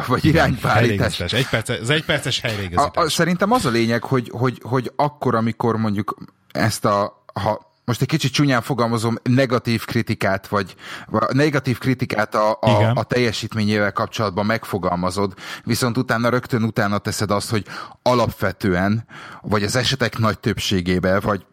[0.06, 1.20] Vagy iránybeállítás.
[1.20, 2.96] Egy perc, az egy perces helyreigazítás.
[2.96, 6.16] A, a, szerintem az a lényeg, hogy, hogy, hogy akkor, amikor mondjuk
[6.52, 10.74] ezt a, ha most egy kicsit csúnyán fogalmazom, negatív kritikát, vagy,
[11.06, 17.50] vagy negatív kritikát a, a, a teljesítményével kapcsolatban megfogalmazod, viszont utána rögtön utána teszed azt,
[17.50, 17.64] hogy
[18.02, 19.06] alapvetően,
[19.42, 21.46] vagy az esetek nagy többségében, vagy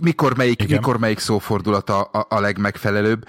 [0.00, 3.28] mikor melyik, mikor melyik szófordulat a, a, a legmegfelelőbb,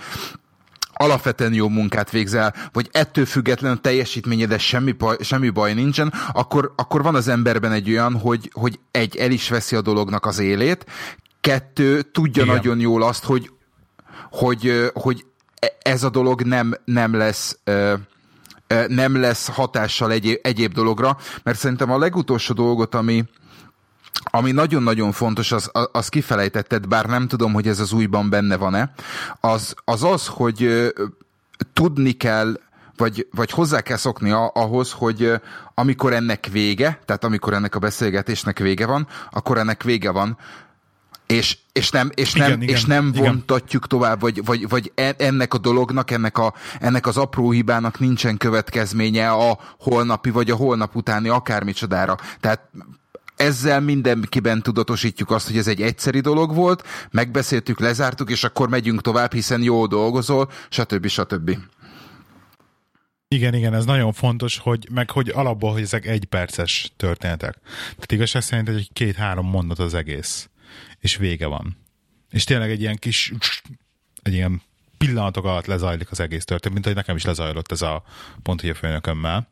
[1.02, 7.04] alapvetően jó munkát végzel, vagy ettől függetlenül teljesítményed, semmi, baj, semmi baj nincsen, akkor, akkor
[7.04, 10.86] van az emberben egy olyan, hogy, hogy egy, el is veszi a dolognak az élét,
[11.42, 12.56] kettő, tudja Igen.
[12.56, 13.52] nagyon jól azt, hogy,
[14.32, 15.26] hogy, hogy
[15.82, 17.60] ez a dolog nem, nem lesz
[18.88, 23.24] nem lesz hatással egyéb, egyéb dologra, mert szerintem a legutolsó dolgot, ami,
[24.24, 28.94] ami nagyon-nagyon fontos, az, az kifelejtetted, bár nem tudom, hogy ez az újban benne van-e,
[29.40, 30.92] az az, az hogy
[31.74, 32.60] tudni kell,
[32.98, 35.32] vagy, vagy hozzá kell szokni ahhoz, hogy
[35.76, 40.38] amikor ennek vége, tehát amikor ennek a beszélgetésnek vége van, akkor ennek vége van,
[41.32, 43.24] és, és nem, és nem, igen, és nem igen.
[43.24, 48.00] vontatjuk tovább, vagy, vagy, vagy e, ennek a dolognak, ennek, a, ennek az apró hibának
[48.00, 52.18] nincsen következménye a holnapi, vagy a holnap utáni akármicsodára.
[52.40, 52.70] Tehát
[53.36, 59.02] ezzel mindenkiben tudatosítjuk azt, hogy ez egy egyszeri dolog volt, megbeszéltük, lezártuk, és akkor megyünk
[59.02, 61.08] tovább, hiszen jó dolgozol, stb.
[61.08, 61.58] stb.
[63.28, 67.58] Igen, igen, ez nagyon fontos, hogy meg hogy alapból, hogy ezek egy perces történetek.
[67.84, 70.50] Tehát igazság szerint egy két-három mondat az egész,
[71.00, 71.78] és vége van.
[72.30, 73.34] És tényleg egy ilyen kis,
[74.22, 74.62] egy ilyen
[74.98, 78.04] pillanatok alatt lezajlik az egész történet, mint hogy nekem is lezajlott ez a
[78.44, 79.48] pont a főnökömmel.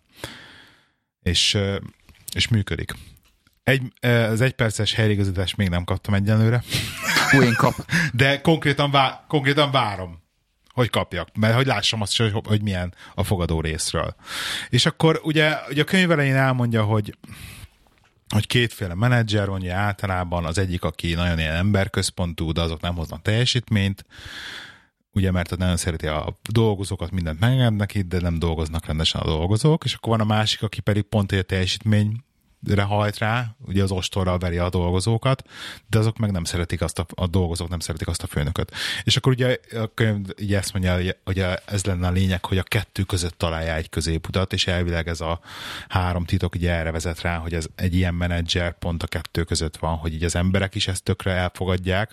[1.22, 1.58] És,
[2.34, 2.94] és működik.
[3.69, 6.63] Egy, az egyperces helyreigazítást még nem kaptam egyenlőre.
[7.29, 7.73] Hú, én kap.
[8.13, 10.21] De konkrétan, vá, konkrétan várom,
[10.73, 14.15] hogy kapjak, mert hogy lássam azt, hogy, hogy milyen a fogadó részről.
[14.69, 17.17] És akkor ugye, ugye a könyv elején elmondja, hogy
[18.34, 22.95] hogy kétféle menedzser van, ugye általában az egyik, aki nagyon ilyen emberközpontú, de azok nem
[22.95, 24.05] hoznak teljesítményt,
[25.13, 29.84] ugye mert nagyon szereti a dolgozókat, mindent megengednek itt, de nem dolgoznak rendesen a dolgozók,
[29.84, 32.23] és akkor van a másik, aki pedig pont egy teljesítmény
[32.78, 35.43] hajt rá, ugye az ostorral veri a dolgozókat,
[35.88, 38.72] de azok meg nem szeretik azt a, a dolgozók nem szeretik azt a főnököt.
[39.04, 42.63] És akkor ugye a könyv ugye ezt mondja, hogy ez lenne a lényeg, hogy a
[42.63, 45.39] kettő között találja egy középutat, és elvileg ez a
[45.88, 49.78] három titok ugye erre vezet rá, hogy ez egy ilyen menedzser pont a kettő között
[49.78, 52.12] van, hogy így az emberek is ezt tökre elfogadják,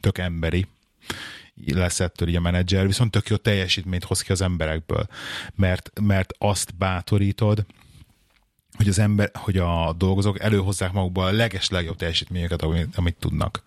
[0.00, 0.66] tök emberi,
[1.66, 5.06] lesz ettől így a menedzser, viszont tök jó teljesítményt hoz ki az emberekből,
[5.54, 7.64] mert, mert azt bátorítod,
[8.80, 13.62] hogy az ember, hogy a dolgozók előhozzák magukból a leges legjobb teljesítményeket, amit, amit tudnak.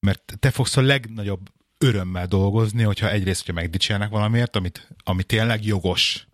[0.00, 5.64] Mert te fogsz a legnagyobb örömmel dolgozni, hogyha egyrészt, hogyha megdicsérnek valamiért, amit, ami tényleg
[5.64, 6.26] jogos,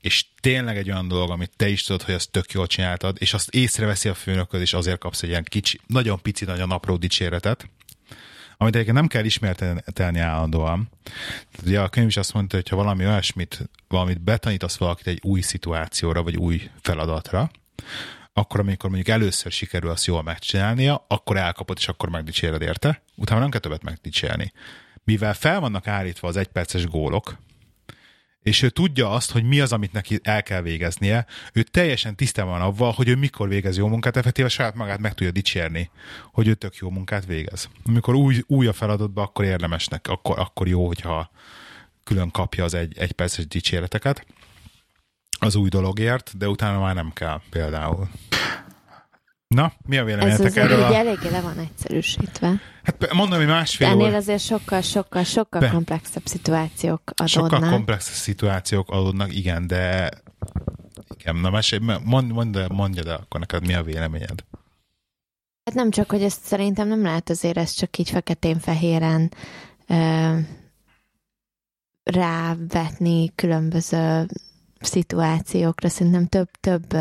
[0.00, 3.34] és tényleg egy olyan dolog, amit te is tudod, hogy azt tök jól csináltad, és
[3.34, 7.68] azt észreveszi a főnököd, és azért kapsz egy ilyen kicsi, nagyon pici, nagyon apró dicséretet,
[8.56, 10.88] amit egyébként nem kell ismertelni állandóan.
[11.64, 15.40] Ugye a könyv is azt mondta, hogy ha valami olyasmit, valamit betanítasz valakit egy új
[15.40, 17.50] szituációra, vagy új feladatra,
[18.32, 23.40] akkor amikor mondjuk először sikerül azt jól megcsinálnia, akkor elkapod, és akkor megdicséred érte, utána
[23.40, 24.52] nem kell többet megdicsérni.
[25.04, 27.36] Mivel fel vannak állítva az egyperces gólok,
[28.46, 32.52] és ő tudja azt, hogy mi az, amit neki el kell végeznie, ő teljesen tisztában
[32.52, 35.90] van avval, hogy ő mikor végez jó munkát, effektíve saját magát meg tudja dicsérni,
[36.32, 37.68] hogy ő tök jó munkát végez.
[37.84, 41.30] Amikor új, új a feladatban, akkor érdemesnek, akkor, akkor jó, hogyha
[42.04, 44.26] külön kapja az egy, egy perces dicséreteket
[45.38, 48.08] az új dologért, de utána már nem kell például.
[49.56, 50.84] Na, mi a véleményetek Ez erről?
[50.84, 50.94] Ez a...
[50.94, 52.60] eléggé le van egyszerűsítve.
[52.82, 54.16] Hát mondom, hogy másfél Ennél óra...
[54.16, 55.68] azért sokkal, sokkal, sokkal Be.
[55.68, 57.50] komplexebb szituációk adódnak.
[57.50, 60.10] Sokkal komplexebb szituációk adódnak, igen, de
[61.18, 64.44] igen, na mesélj, mond, mond, mondja de akkor neked mi a véleményed?
[65.64, 69.32] Hát nem csak, hogy ezt szerintem nem lehet azért ezt csak így feketén-fehéren
[69.86, 70.38] ö,
[72.02, 74.26] rávetni különböző
[74.80, 76.26] szituációkra, szerintem
[76.60, 76.96] több,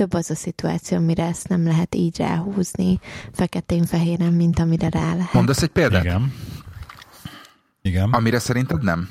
[0.00, 3.00] több, az a szituáció, amire ezt nem lehet így ráhúzni
[3.32, 5.32] feketén-fehéren, mint amire rá lehet.
[5.32, 6.04] Mondasz egy példát?
[6.04, 6.32] Igen.
[7.82, 8.12] Igen.
[8.12, 9.08] Amire szerinted nem?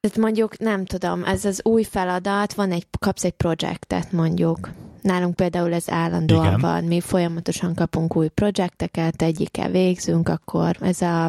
[0.00, 4.70] Tehát mondjuk, nem tudom, ez az új feladat, van egy, kapsz egy projektet mondjuk.
[5.04, 6.60] Nálunk például ez állandóan Igen.
[6.60, 11.24] van, mi folyamatosan kapunk új projekteket, egyikkel végzünk, akkor ez a,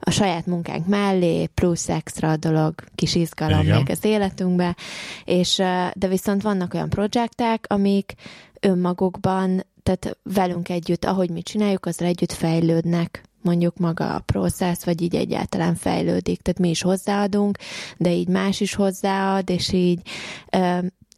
[0.00, 3.76] a saját munkánk mellé plusz extra dolog, kis izgalom Igen.
[3.76, 4.76] még az életünkbe,
[5.24, 5.56] és
[5.94, 8.14] de viszont vannak olyan projektek, amik
[8.60, 15.02] önmagukban, tehát velünk együtt, ahogy mi csináljuk, azra együtt fejlődnek mondjuk maga a processz, vagy
[15.02, 16.40] így egyáltalán fejlődik.
[16.40, 17.58] Tehát mi is hozzáadunk,
[17.96, 20.00] de így más is hozzáad, és így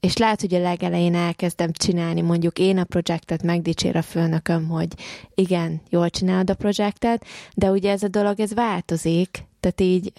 [0.04, 4.88] és lehet, hogy a legelején elkezdem csinálni, mondjuk én a projektet megdicsér a főnököm, hogy
[5.34, 10.12] igen, jól csinálod a projektet, de ugye ez a dolog, ez változik, tehát így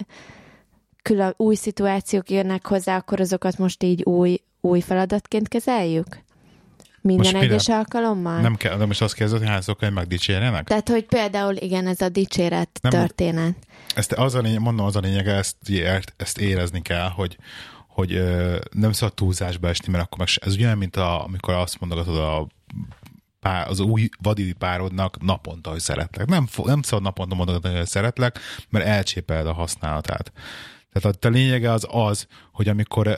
[1.02, 6.24] külön új szituációk jönnek hozzá, akkor azokat most így új, új feladatként kezeljük?
[7.00, 7.54] Minden Most mire?
[7.54, 8.40] egyes alkalommal?
[8.40, 10.66] Nem kell, de most azt kérdezed, hogy hányszor kell megdicsérjenek?
[10.66, 13.54] Tehát, hogy például igen, ez a dicséret Nem- történet.
[13.94, 15.56] Ezt az a lényeg, mondom, az a lényege, ezt,
[16.16, 17.36] ezt érezni kell, hogy,
[17.96, 21.80] hogy ö, nem szabad túlzásba esni, mert akkor meg ez ugyan, mint a, amikor azt
[21.80, 22.46] mondogatod a
[23.40, 26.26] pár, az új vadidi párodnak naponta, hogy szeretlek.
[26.26, 30.32] Nem, nem szabad naponta mondogatni, hogy szeretlek, mert elcsépeled a használatát.
[31.00, 33.16] Tehát a, a lényege az az, hogy amikor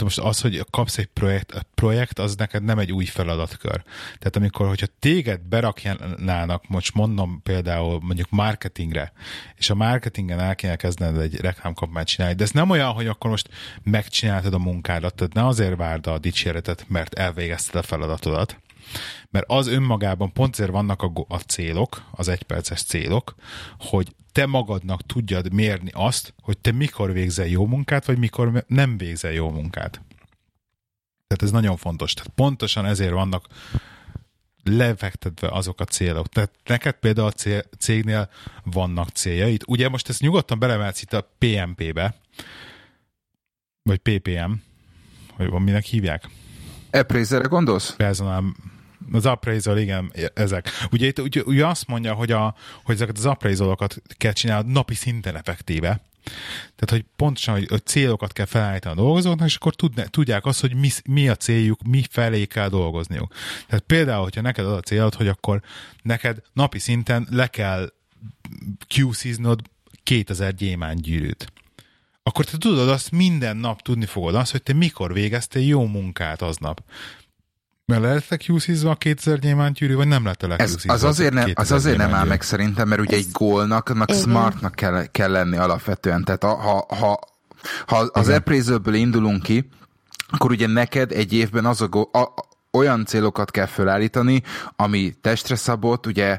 [0.00, 3.82] te most az, hogy kapsz egy projekt, a projekt, az neked nem egy új feladatkör.
[4.18, 9.12] Tehát amikor, hogyha téged berakjának, most mondom például mondjuk marketingre,
[9.54, 13.30] és a marketingen el kéne kezdened egy reklámkampányt csinálni, de ez nem olyan, hogy akkor
[13.30, 13.48] most
[13.82, 18.56] megcsináltad a munkádat, tehát ne azért várd a dicséretet, mert elvégezted a feladatodat,
[19.30, 23.34] mert az önmagában pont azért vannak a, a célok, az egyperces célok,
[23.78, 28.96] hogy te magadnak tudjad mérni azt, hogy te mikor végzel jó munkát, vagy mikor nem
[28.96, 29.90] végzel jó munkát.
[31.26, 32.14] Tehát ez nagyon fontos.
[32.14, 33.46] Tehát pontosan ezért vannak
[34.64, 36.28] lefektetve azok a célok.
[36.28, 38.30] Tehát neked például a cél, cégnél
[38.64, 39.62] vannak céljaid.
[39.66, 42.14] Ugye most ezt nyugodtan belemelsz itt a PMP-be,
[43.82, 44.52] vagy PPM,
[45.36, 46.28] hogy van minek hívják?
[46.90, 47.94] Appraiserre gondolsz?
[47.96, 48.54] personal,
[49.12, 50.68] az appraisal, igen, ezek.
[50.90, 54.94] Ugye itt ugye, ugye azt mondja, hogy, a, hogy ezeket az appraisalokat kell csinálni napi
[54.94, 56.00] szinten effektíve.
[56.76, 60.60] Tehát, hogy pontosan, hogy, hogy célokat kell felállítani a dolgozóknak, és akkor tudne, tudják azt,
[60.60, 63.34] hogy mi, mi a céljuk, mi felé kell dolgozniuk.
[63.66, 65.62] Tehát például, hogyha neked az a célod, hogy akkor
[66.02, 67.92] neked napi szinten le kell
[68.88, 69.60] QC-znod
[70.02, 71.52] 2000 gyémántgyűrűt
[72.30, 76.42] akkor te tudod azt minden nap tudni fogod azt, hogy te mikor végeztél jó munkát
[76.42, 76.82] aznap.
[77.90, 81.72] Mert lettek QC-zva a 2000 gyémántgyűrű, vagy nem lett a Ez, az azért, nem, az
[81.72, 84.22] azért nem áll meg szerintem, mert ugye egy gólnak, annak Igen.
[84.22, 86.24] smartnak kell, kell lenni alapvetően.
[86.24, 87.18] Tehát a, ha, ha,
[87.86, 88.38] ha az Igen.
[88.38, 89.68] appraisalből indulunk ki,
[90.28, 92.34] akkor ugye neked egy évben az a, go- a, a,
[92.70, 94.42] olyan célokat kell felállítani,
[94.76, 96.38] ami testre szabott, ugye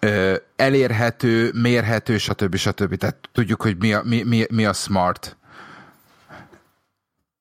[0.00, 2.56] ö, elérhető, mérhető, stb.
[2.56, 2.96] stb.
[2.96, 5.36] Tehát tudjuk, hogy mi a, mi, mi, mi a smart.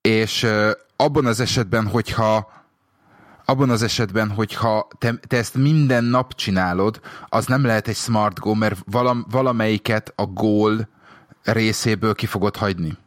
[0.02, 2.57] És ö, abban az esetben, hogyha
[3.50, 8.40] abban az esetben, hogyha te, te ezt minden nap csinálod, az nem lehet egy smart
[8.40, 10.88] goal, mert valam, valamelyiket a goal
[11.44, 12.98] részéből ki fogod hagyni.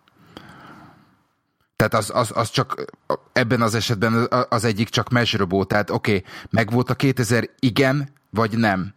[1.77, 2.85] Tehát az, az, az csak
[3.33, 8.13] ebben az esetben az egyik csak measurable, tehát oké, okay, meg volt a 2000 igen,
[8.31, 8.95] vagy nem,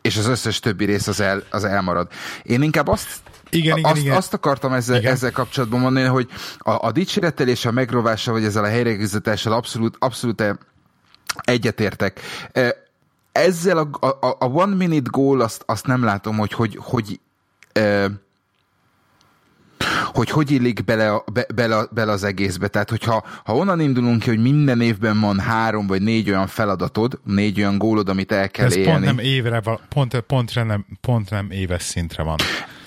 [0.00, 2.08] és az összes többi rész az, el, az elmarad.
[2.42, 4.16] Én inkább azt Igen, igen, azt, igen.
[4.16, 5.12] azt akartam ezzel, Igen.
[5.12, 6.28] ezzel kapcsolatban mondani, hogy
[6.58, 10.40] a, a dicsérettel és a megrovással, vagy ezzel a helyreigazítással abszolút, abszolút
[11.40, 12.20] egyetértek.
[13.32, 17.20] Ezzel a, a, a one minute goal azt, azt nem látom, hogy hogy, hogy
[20.12, 22.68] hogy hogy illik bele, a- be, bele, bele az egészbe.
[22.68, 27.20] Tehát, hogyha ha onnan indulunk ki, hogy minden évben van három vagy négy olyan feladatod,
[27.24, 28.90] négy olyan gólod, amit el kell Ez élni.
[28.90, 32.36] pont nem évre, pont, pontra nem, pont nem éves szintre van.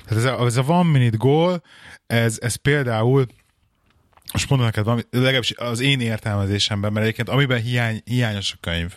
[0.05, 1.62] Tehát ez a, ez a one minute goal,
[2.07, 3.25] ez, ez például
[4.33, 8.93] most mondom neked valami, legalábbis az én értelmezésemben, mert egyébként amiben hiány, hiányos a könyv,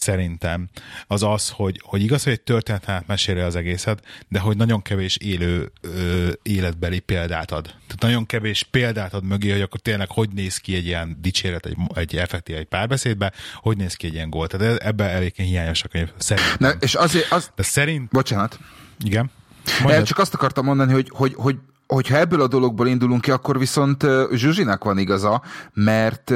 [0.00, 0.68] szerintem,
[1.06, 4.82] az az, hogy, hogy igaz, hogy egy történet át meséli az egészet, de hogy nagyon
[4.82, 7.64] kevés élő ö, életbeli példát ad.
[7.64, 11.66] Tehát nagyon kevés példát ad mögé, hogy akkor tényleg hogy néz ki egy ilyen dicséret,
[11.66, 14.46] egy, egy effektív, egy párbeszédbe, hogy néz ki egy ilyen gól.
[14.46, 16.08] Tehát ebben egyébként hiányos a könyv.
[16.16, 16.56] Szerintem.
[16.58, 18.58] Na, és azért, az, De szerint, bocsánat,
[19.04, 19.30] igen.
[19.66, 20.06] El, Mondjad.
[20.06, 21.56] csak azt akartam mondani, hogy, hogy, hogy
[21.90, 26.30] hogyha ebből a dologból indulunk ki, akkor viszont Zsuzsinak van igaza, mert,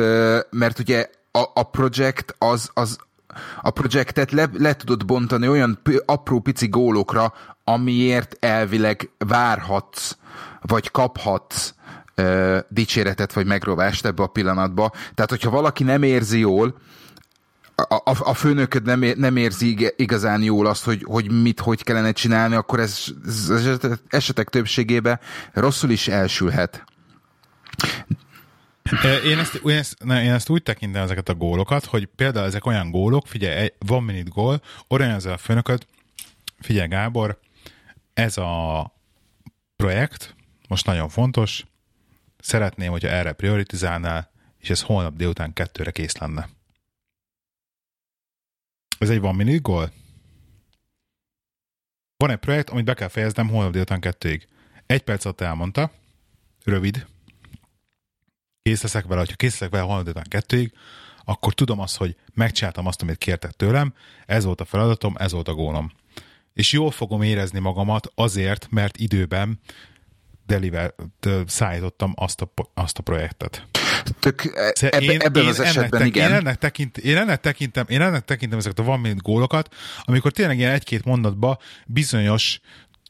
[0.50, 2.98] mert ugye a, a projekt az, az
[3.62, 7.32] a projektet le, le tudod bontani olyan p- apró pici gólokra,
[7.64, 10.16] amiért elvileg várhatsz,
[10.61, 11.74] vagy kaphatsz
[12.14, 14.92] ö, dicséretet vagy megrovást ebbe a pillanatba.
[15.14, 16.74] Tehát, hogyha valaki nem érzi jól,
[17.77, 22.12] a, a, főnököd nem, ér, nem érzi igazán jól azt, hogy, hogy mit, hogy kellene
[22.12, 23.05] csinálni, akkor ez,
[23.49, 25.20] ez esetek, többségében
[25.53, 26.85] rosszul is elsülhet.
[29.25, 32.66] Én ezt, én, ezt, ne, én ezt úgy tekintem ezeket a gólokat, hogy például ezek
[32.66, 35.87] olyan gólok, figyelj, van minute gól, ezzel a főnököt,
[36.61, 37.39] figyelj Gábor,
[38.14, 38.93] ez a
[39.77, 40.35] projekt
[40.68, 41.64] most nagyon fontos,
[42.39, 46.49] szeretném, hogyha erre prioritizálnál, és ez holnap délután kettőre kész lenne.
[48.99, 49.92] Ez egy van minute gól?
[52.16, 54.49] Van egy projekt, amit be kell fejeznem holnap délután kettőig.
[54.86, 55.90] Egy perc alatt elmondta,
[56.64, 57.07] rövid,
[58.62, 60.72] kész leszek vele, hogyha kész leszek vele holnap délután kettőig,
[61.24, 63.95] akkor tudom azt, hogy megcsináltam azt, amit kértek tőlem,
[64.26, 65.92] ez volt a feladatom, ez volt a gólom.
[66.53, 69.61] És jól fogom érezni magamat azért, mert időben
[70.47, 70.95] deliver,
[71.47, 73.66] szállítottam azt a, azt a projektet.
[74.20, 74.42] Tök,
[74.80, 76.30] ebbe, én, ebben én az esetben ennek, igen.
[76.30, 80.32] Én ennek, tekint, én, ennek tekintem, én ennek tekintem ezeket a van minute gólokat, amikor
[80.32, 82.61] tényleg ilyen egy-két mondatba bizonyos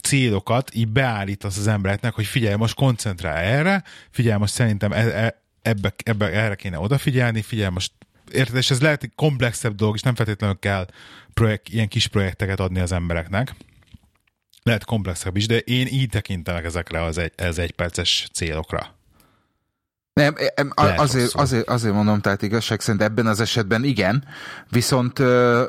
[0.03, 5.42] célokat így beállítasz az embereknek, hogy figyelj, most koncentrálj erre, figyelj, most szerintem e, e,
[5.62, 7.92] ebbe, ebbe, erre kéne odafigyelni, figyelj, most
[8.32, 10.86] érted, és ez lehet egy komplexebb dolog, és nem feltétlenül kell
[11.34, 13.55] projekt, ilyen kis projekteket adni az embereknek.
[14.62, 18.95] Lehet komplexebb is, de én így tekintenek ezekre az egy, ez egy perces célokra.
[20.15, 20.35] Nem,
[20.95, 24.25] azért, azért, azért mondom, tehát igazság szerint ebben az esetben igen,
[24.71, 25.23] viszont,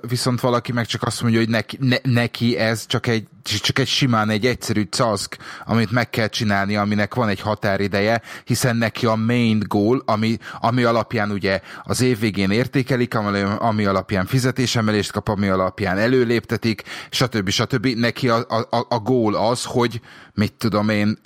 [0.08, 3.88] viszont valaki meg csak azt mondja, hogy neki, ne, neki ez csak egy, csak egy
[3.88, 9.16] simán egy egyszerű caszk, amit meg kell csinálni, aminek van egy határideje, hiszen neki a
[9.16, 15.28] main goal, ami, ami alapján ugye az év végén értékelik, ami, ami alapján fizetésemelést kap,
[15.28, 17.50] ami alapján előléptetik, stb.
[17.50, 17.86] stb.
[17.86, 18.38] Neki a,
[18.70, 20.02] a, a goal az, hogy
[20.34, 21.18] mit tudom én,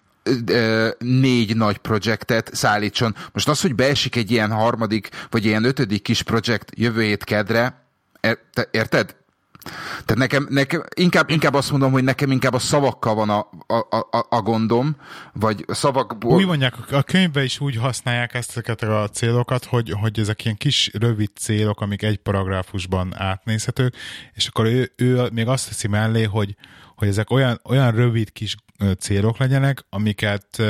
[0.97, 3.15] négy nagy projektet szállítson.
[3.31, 7.85] Most az, hogy beesik egy ilyen harmadik, vagy ilyen ötödik kis projekt jövő hét kedre,
[8.71, 9.17] érted?
[10.05, 13.97] Tehát nekem, nekem inkább, inkább azt mondom, hogy nekem inkább a szavakkal van a, a,
[13.97, 14.95] a, a gondom,
[15.33, 16.35] vagy a szavakból...
[16.35, 20.91] Úgy mondják, a könyvben is úgy használják ezeket a célokat, hogy, hogy ezek ilyen kis,
[20.93, 23.95] rövid célok, amik egy paragráfusban átnézhetők,
[24.33, 26.55] és akkor ő, ő még azt teszi mellé, hogy,
[26.95, 28.55] hogy ezek olyan, olyan rövid kis
[28.99, 30.61] célok legyenek, amiket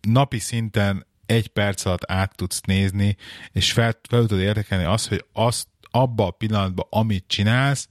[0.00, 3.16] napi szinten egy perc alatt át tudsz nézni,
[3.52, 7.88] és fel, fel tudod értékelni azt, hogy azt abba a pillanatban, amit csinálsz,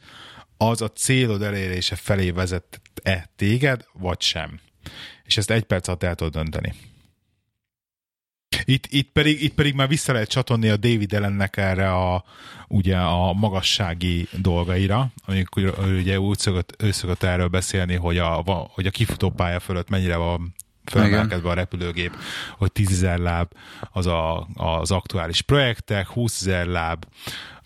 [0.57, 4.59] az a célod elérése felé vezet-e téged, vagy sem.
[5.23, 6.73] És ezt egy perc alatt el tudod dönteni.
[8.63, 12.23] Itt, itt, pedig, itt pedig már vissza lehet csatolni a David ellennek erre a,
[12.67, 18.43] ugye a magassági dolgaira, amikor ugye úgy szokott, ő szokott erről beszélni, hogy a,
[18.73, 20.53] hogy a kifutópálya fölött mennyire van
[20.85, 22.15] felemelkedve a repülőgép,
[22.57, 23.51] hogy 10 láb
[23.91, 27.05] az a, az aktuális projektek, 20 láb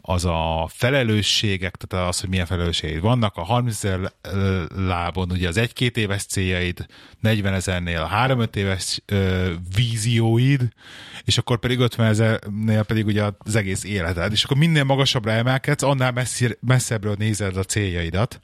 [0.07, 4.11] az a felelősségek, tehát az, hogy milyen felelősségeid vannak, a 30 ezer
[4.75, 6.85] lábon ugye az egy-két éves céljaid,
[7.19, 10.69] 40 ezernél a 3-5 éves ö, vízióid,
[11.23, 15.83] és akkor pedig 50 ezernél pedig ugye az egész életed, és akkor minél magasabbra emelkedsz,
[15.83, 18.41] annál messzir, messzebbről nézed a céljaidat.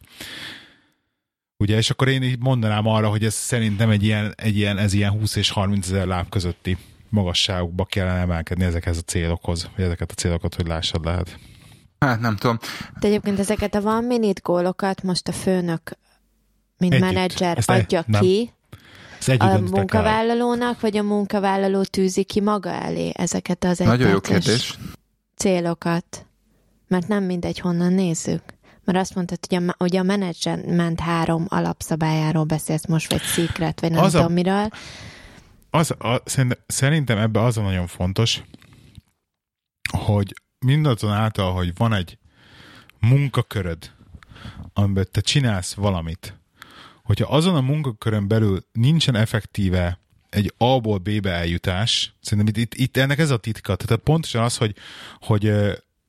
[1.57, 4.93] Ugye, és akkor én így mondanám arra, hogy ez szerintem egy ilyen, egy ilyen, ez
[4.93, 6.77] ilyen 20 és 30 ezer láb közötti
[7.09, 11.39] magasságokba kellene emelkedni ezekhez a célokhoz, vagy ezeket a célokat, hogy lássad lehet.
[12.05, 12.59] Hát nem tudom.
[12.99, 15.97] De egyébként ezeket a van minute gólokat most a főnök,
[16.77, 17.05] mint Együtt.
[17.05, 18.53] menedzser Ezt adja egy, ki
[19.37, 24.77] a munkavállalónak, vagy a munkavállaló tűzi ki maga elé ezeket az Nagyon jó kérdés.
[25.35, 26.25] célokat.
[26.87, 28.41] Mert nem mindegy, honnan nézzük.
[28.83, 33.91] Mert azt mondtad, hogy a, hogy a menedzsment három alapszabályáról beszélsz most, vagy secret, vagy
[33.91, 34.69] nem az tudom a, miről.
[35.69, 36.21] Az, a,
[36.67, 38.41] szerintem ebbe az a nagyon fontos,
[39.91, 40.33] hogy
[40.65, 42.17] mindazonáltal, hogy van egy
[42.99, 43.91] munkaköröd,
[44.73, 46.39] amiben te csinálsz valamit,
[47.03, 49.99] hogyha azon a munkakörön belül nincsen effektíve
[50.29, 53.75] egy A-ból B-be eljutás, szerintem itt, itt ennek ez a titka.
[53.75, 54.75] Tehát pontosan az, hogy,
[55.19, 55.51] hogy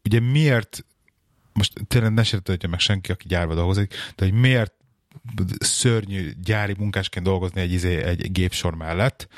[0.04, 0.84] ugye miért,
[1.52, 4.72] most tényleg ne sértődjön meg senki, aki gyárba dolgozik, de hogy miért
[5.58, 9.28] szörnyű gyári munkásként dolgozni egy, izé, egy gépsor mellett,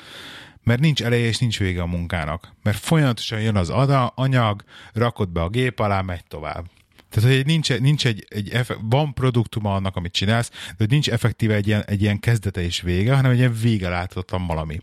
[0.65, 2.53] mert nincs eleje és nincs vége a munkának.
[2.63, 4.63] Mert folyamatosan jön az ada, anyag,
[4.93, 6.65] rakod be a gép alá, megy tovább.
[7.09, 11.09] Tehát, hogy nincs, nincs egy, egy efe, van produktuma annak, amit csinálsz, de hogy nincs
[11.09, 14.79] effektíve egy ilyen, egy ilyen kezdete és vége, hanem egy ilyen vége láthatatlan valami.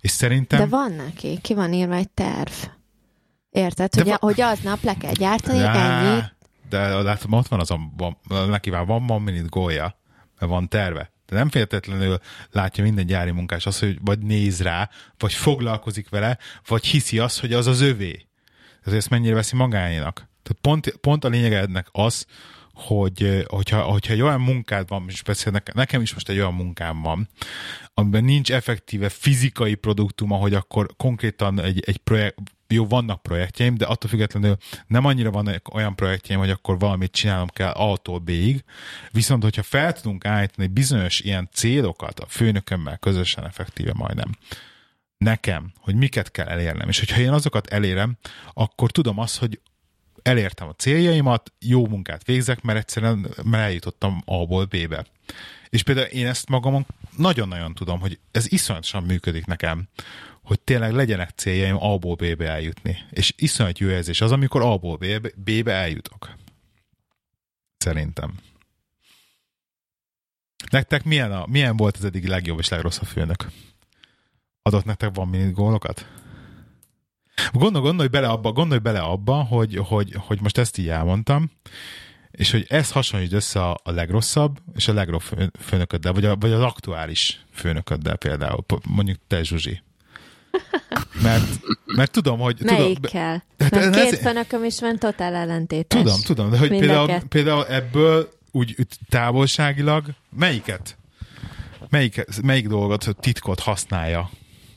[0.00, 0.58] És szerintem...
[0.58, 2.52] De van neki, ki van írva egy terv.
[3.50, 3.94] Érted?
[3.94, 4.16] Hogy, va...
[4.20, 6.22] hogy aznap le kell gyártani, Rá, ennyi.
[6.68, 8.16] De látom, ott van az a, van,
[8.48, 9.98] neki van, van, van minit gólya,
[10.38, 11.13] mert van terve.
[11.26, 12.18] De nem feltétlenül
[12.50, 17.40] látja minden gyári munkás azt, hogy vagy néz rá, vagy foglalkozik vele, vagy hiszi azt,
[17.40, 18.26] hogy az az övé.
[18.82, 20.14] Ez ezt mennyire veszi magáénak.
[20.14, 22.26] Tehát pont, pont a lényeg ennek az,
[22.74, 27.02] hogy hogyha, hogyha egy olyan munkád van, és persze nekem is most egy olyan munkám
[27.02, 27.28] van,
[27.94, 32.38] amiben nincs effektíve fizikai produktum, hogy akkor konkrétan egy, egy projekt,
[32.74, 34.56] jó, vannak projektjeim, de attól függetlenül
[34.86, 38.64] nem annyira van olyan projektjeim, hogy akkor valamit csinálnom kell A-tól B-ig,
[39.10, 44.30] viszont hogyha fel tudunk állítani bizonyos ilyen célokat a főnökömmel közösen effektíve majdnem,
[45.18, 48.16] nekem, hogy miket kell elérnem, és hogyha én azokat elérem,
[48.52, 49.60] akkor tudom azt, hogy
[50.22, 55.06] elértem a céljaimat, jó munkát végzek, mert egyszerűen mert eljutottam A-ból B-be.
[55.74, 59.88] És például én ezt magamon nagyon-nagyon tudom, hogy ez iszonyatosan működik nekem,
[60.42, 62.98] hogy tényleg legyenek céljaim A-ból B-be eljutni.
[63.10, 64.98] És iszonyat jó érzés az, amikor A-ból
[65.36, 66.36] B-be eljutok.
[67.76, 68.38] Szerintem.
[70.70, 73.46] Nektek milyen, a, milyen volt az eddig legjobb és legrosszabb főnök?
[74.62, 76.06] Adott nektek van minit gólokat?
[77.52, 81.50] Gondol, gondolj bele abba, gondolj bele abba hogy, hogy, hogy most ezt így elmondtam,
[82.36, 85.22] és hogy ezt hasonlít össze a, a legrosszabb és a legrobb
[85.60, 89.82] főnököddel, vagy, a, vagy az aktuális főnököddel például, mondjuk te Zsuzsi.
[91.22, 92.60] Mert, mert tudom, hogy...
[92.64, 93.44] Melyikkel?
[93.56, 96.02] Tudom, mert két ez, főnököm is van totál ellentétes.
[96.02, 98.76] Tudom, tudom, de hogy például, például ebből úgy
[99.08, 100.04] távolságilag
[100.36, 100.96] melyiket?
[101.88, 104.30] Melyik, melyik dolgot, titkot használja?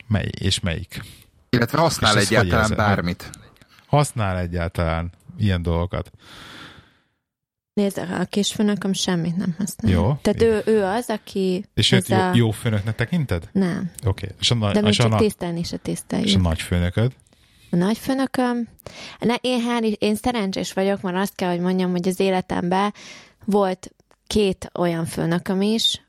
[0.07, 1.03] Mely, és melyik?
[1.49, 3.29] Illetve használ egyáltalán bármit.
[3.85, 6.11] Használ egyáltalán ilyen dolgokat.
[7.77, 9.91] Nézd, a kisfőnököm semmit nem használ.
[9.91, 10.17] Jó.
[10.21, 11.65] Tehát ő, ő az, aki...
[11.73, 12.31] És őt jó, a...
[12.33, 13.49] jó főnöknek tekinted?
[13.51, 13.91] Nem.
[14.05, 14.29] Oké.
[14.49, 14.71] Okay.
[14.71, 16.27] De még csak a, tisztelni se tiszteljük.
[16.27, 17.11] És a nagy főnököd?
[17.71, 18.67] A nagy főnököm?
[19.19, 22.93] Ne, én, hál, én szerencsés vagyok, mert azt kell, hogy mondjam, hogy az életemben
[23.45, 23.91] volt
[24.27, 26.01] két olyan főnököm is,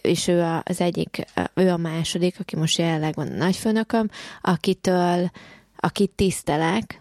[0.00, 4.10] és ő az egyik, ő a második, aki most jelenleg van a nagyfőnököm,
[4.40, 5.30] akitől,
[5.76, 7.00] akit tisztelek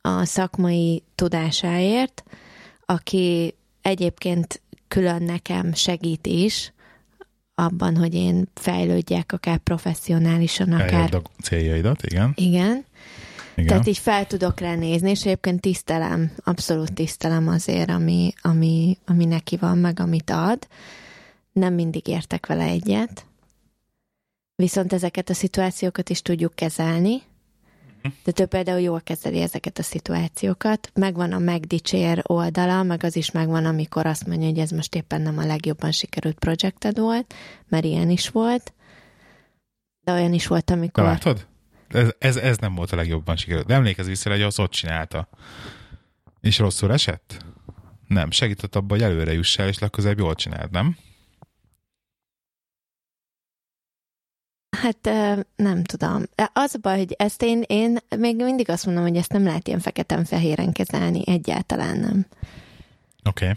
[0.00, 2.24] a szakmai tudásáért,
[2.86, 6.72] aki egyébként külön nekem segít is,
[7.54, 11.14] abban, hogy én fejlődjek, akár professzionálisan, akár...
[11.14, 12.32] a céljaidat, igen.
[12.34, 12.84] Igen.
[13.56, 13.66] Igen.
[13.66, 19.24] Tehát így fel tudok rá nézni, és egyébként tisztelem, abszolút tisztelem azért, ami, ami, ami
[19.24, 20.66] neki van, meg amit ad
[21.52, 23.26] nem mindig értek vele egyet,
[24.56, 27.22] viszont ezeket a szituációkat is tudjuk kezelni,
[28.24, 30.90] de ő például jól kezeli ezeket a szituációkat.
[30.94, 35.20] Megvan a megdicsér oldala, meg az is megvan, amikor azt mondja, hogy ez most éppen
[35.20, 37.34] nem a legjobban sikerült projekted volt,
[37.68, 38.72] mert ilyen is volt.
[40.00, 41.04] De olyan is volt, amikor...
[41.04, 41.46] De látod?
[41.88, 43.66] Ez, ez, ez nem volt a legjobban sikerült.
[43.66, 45.28] De emlékezz vissza, hogy az ott csinálta.
[46.40, 47.44] És rosszul esett?
[48.06, 50.96] Nem, segített abban, hogy előre jussál, és legközelebb jól csináld, nem?
[54.82, 55.10] Hát
[55.56, 56.22] nem tudom.
[56.52, 59.68] Az a baj, hogy ezt én, én még mindig azt mondom, hogy ezt nem lehet
[59.68, 62.26] ilyen feketen-fehéren kezelni, egyáltalán nem.
[63.28, 63.44] Oké.
[63.44, 63.56] Okay.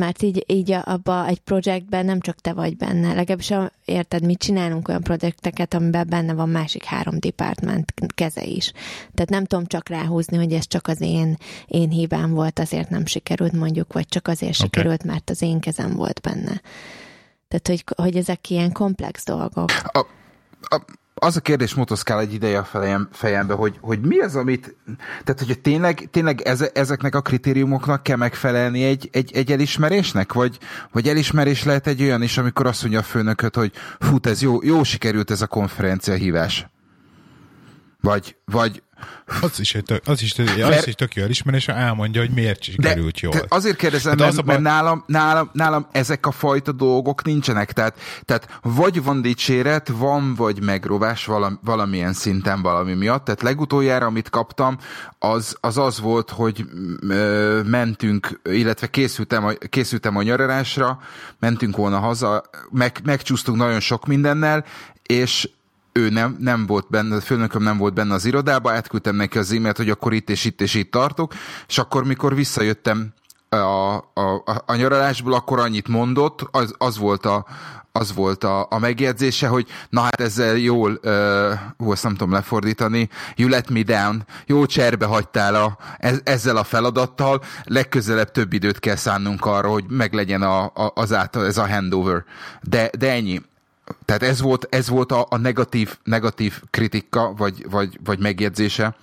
[0.00, 3.14] Mert így, így abba egy projektben nem csak te vagy benne.
[3.14, 3.52] Legalábbis
[3.84, 8.72] érted, mi csinálunk olyan projekteket, amiben benne van másik három department keze is.
[9.14, 11.36] Tehát nem tudom csak ráhúzni, hogy ez csak az én,
[11.66, 14.68] én hibám volt, azért nem sikerült mondjuk, vagy csak azért okay.
[14.68, 16.60] sikerült, mert az én kezem volt benne.
[17.52, 19.70] Tehát, hogy, hogy ezek ilyen komplex dolgok.
[19.92, 19.98] A,
[20.74, 20.84] a,
[21.14, 24.76] az a kérdés motoszkál egy ideje a fejem, fejembe, hogy, hogy mi az, amit,
[25.24, 30.58] tehát hogy tényleg, tényleg eze, ezeknek a kritériumoknak kell megfelelni egy, egy, egy elismerésnek, vagy,
[30.92, 34.62] vagy elismerés lehet egy olyan is, amikor azt mondja a főnököt, hogy fut, ez jó,
[34.62, 36.66] jó sikerült ez a konferencia hívás.
[38.00, 38.82] Vagy, vagy
[39.40, 43.32] az is, tök, az is, az is tök jó elismerés, elmondja, hogy miért sikerült jól.
[43.32, 47.72] De azért kérdezem, mert, az mert nálam, nálam, nálam ezek a fajta dolgok nincsenek.
[47.72, 53.24] Tehát, tehát vagy van dicséret, van vagy megrovás valami, valamilyen szinten valami miatt.
[53.24, 54.78] Tehát legutoljára, amit kaptam,
[55.18, 56.64] az az, az volt, hogy
[57.08, 60.98] ö, mentünk, illetve készültem a, készültem a nyaralásra,
[61.38, 64.64] mentünk volna haza, meg, megcsúsztunk nagyon sok mindennel,
[65.02, 65.48] és
[65.92, 69.52] ő nem, nem volt benne, a főnököm nem volt benne az irodába, átküldtem neki az
[69.52, 71.32] e-mailt, hogy akkor itt és itt és itt tartok,
[71.68, 73.12] és akkor mikor visszajöttem
[73.48, 77.46] a, a, a, a nyaralásból, akkor annyit mondott, az, az volt a,
[77.92, 82.32] az volt a, a megjegyzése, hogy na hát ezzel jól, uh, hú, ezt nem tudom
[82.32, 88.52] lefordítani, you let me down, jó cserbe hagytál a, ez, ezzel a feladattal, legközelebb több
[88.52, 92.24] időt kell szánnunk arra, hogy meglegyen a, a, az által, ez a handover.
[92.62, 93.42] De, de ennyi
[94.04, 98.96] tehát ez volt, ez volt a, a negatív, negatív kritika, vagy, vagy, vagy megjegyzése.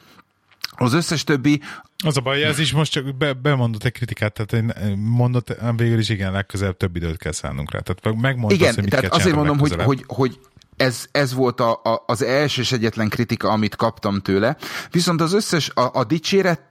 [0.76, 1.62] Az összes többi,
[2.04, 6.00] Az a baj, ez is most csak be, bemondott egy kritikát, tehát én mondott, végül
[6.00, 7.80] is igen, legközelebb több időt kell szánnunk rá.
[7.80, 10.40] Tehát megmondta igen, azt, hogy tehát azért mondom, hogy, hogy, hogy
[10.78, 14.58] ez, ez volt a, a, az első és egyetlen kritika, amit kaptam tőle.
[14.92, 16.62] Viszont az összes, a, a dicséret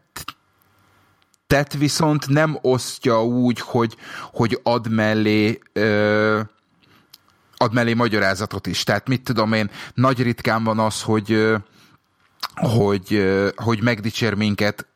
[1.47, 3.97] tett viszont nem osztja úgy, hogy,
[4.33, 6.41] hogy ad mellé ö,
[7.59, 8.85] ad mellé magyarázatot is.
[8.85, 11.57] Tehát mit tudom én, nagy ritkán van az, hogy
[12.55, 13.25] hogy,
[13.57, 14.87] hogy megdicsér minket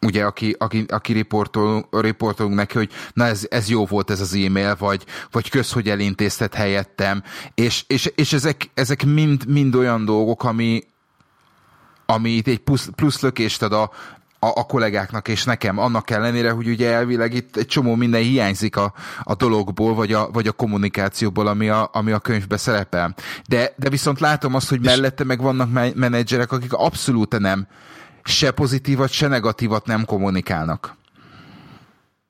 [0.00, 4.34] ugye, aki, aki, aki riportol, riportolunk neki, hogy na ez, ez jó volt ez az
[4.34, 7.22] e-mail, vagy, vagy kösz, hogy elintézted helyettem,
[7.54, 10.82] és, és, és ezek, ezek mind, mind olyan dolgok, ami,
[12.06, 13.90] ami itt egy plusz, plusz lökést ad a,
[14.44, 18.76] a, a kollégáknak és nekem, annak ellenére, hogy ugye elvileg itt egy csomó minden hiányzik
[18.76, 23.14] a, a dologból, vagy a, vagy a kommunikációból, ami a, ami a könyvbe szerepel.
[23.48, 27.66] De, de viszont látom azt, hogy mellette meg vannak menedzserek, akik abszolút nem
[28.24, 30.96] se pozitívat, se negatívat nem kommunikálnak.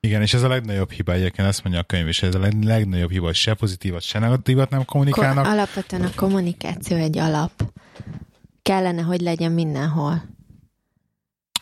[0.00, 3.10] Igen, és ez a legnagyobb hiba egyébként, ezt mondja a könyv is, ez a legnagyobb
[3.10, 5.44] hiba, hogy se pozitívat, se negatívat nem kommunikálnak.
[5.44, 7.52] Ko- alapvetően a kommunikáció egy alap.
[8.62, 10.31] Kellene, hogy legyen mindenhol.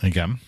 [0.01, 0.41] Igen.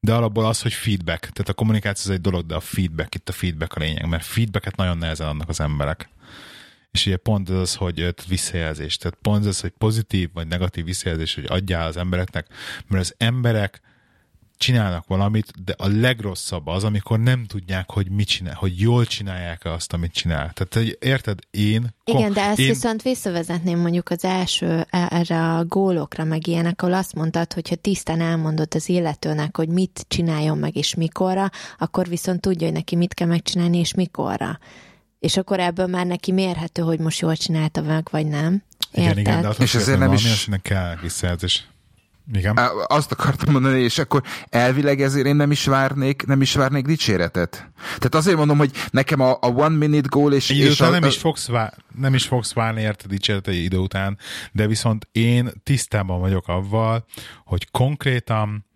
[0.00, 1.20] De alapból az, hogy feedback.
[1.20, 4.24] Tehát a kommunikáció az egy dolog, de a feedback, itt a feedback a lényeg, mert
[4.24, 6.08] feedbacket nagyon nehezen adnak az emberek.
[6.90, 8.96] És ugye pont ez az, hogy visszajelzés.
[8.96, 12.46] Tehát pont az, hogy pozitív vagy negatív visszajelzés, hogy adjál az embereknek,
[12.86, 13.80] mert az emberek
[14.60, 19.64] csinálnak valamit, de a legrosszabb az, amikor nem tudják, hogy mit csinál, hogy jól csinálják
[19.64, 20.52] azt, amit csinál.
[20.52, 21.94] Tehát, hogy érted, én...
[22.04, 22.66] Igen, de ezt én...
[22.66, 28.20] viszont visszavezetném mondjuk az első erre a gólokra, meg ilyenek, ahol azt mondtad, hogyha tisztán
[28.20, 33.14] elmondod az illetőnek, hogy mit csináljon meg és mikorra, akkor viszont tudja, hogy neki mit
[33.14, 34.58] kell megcsinálni és mikorra.
[35.18, 38.62] És akkor ebből már neki mérhető, hogy most jól csinálta meg, vagy nem.
[38.92, 39.18] Érted?
[39.18, 40.44] Igen, igen, de és ezért nem is...
[40.46, 40.96] Valami, kell.
[42.32, 42.58] Igen.
[42.86, 47.70] Azt akartam mondani, és akkor elvileg ezért én nem is várnék, nem is várnék dicséretet.
[47.84, 50.50] Tehát azért mondom, hogy nekem a, a one minute goal és...
[50.50, 53.62] Idő és után a, nem, is fogsz vár, nem is fogsz várni érte dicséretet egy
[53.62, 54.18] idő után,
[54.52, 57.04] de viszont én tisztában vagyok avval,
[57.44, 58.66] hogy konkrétan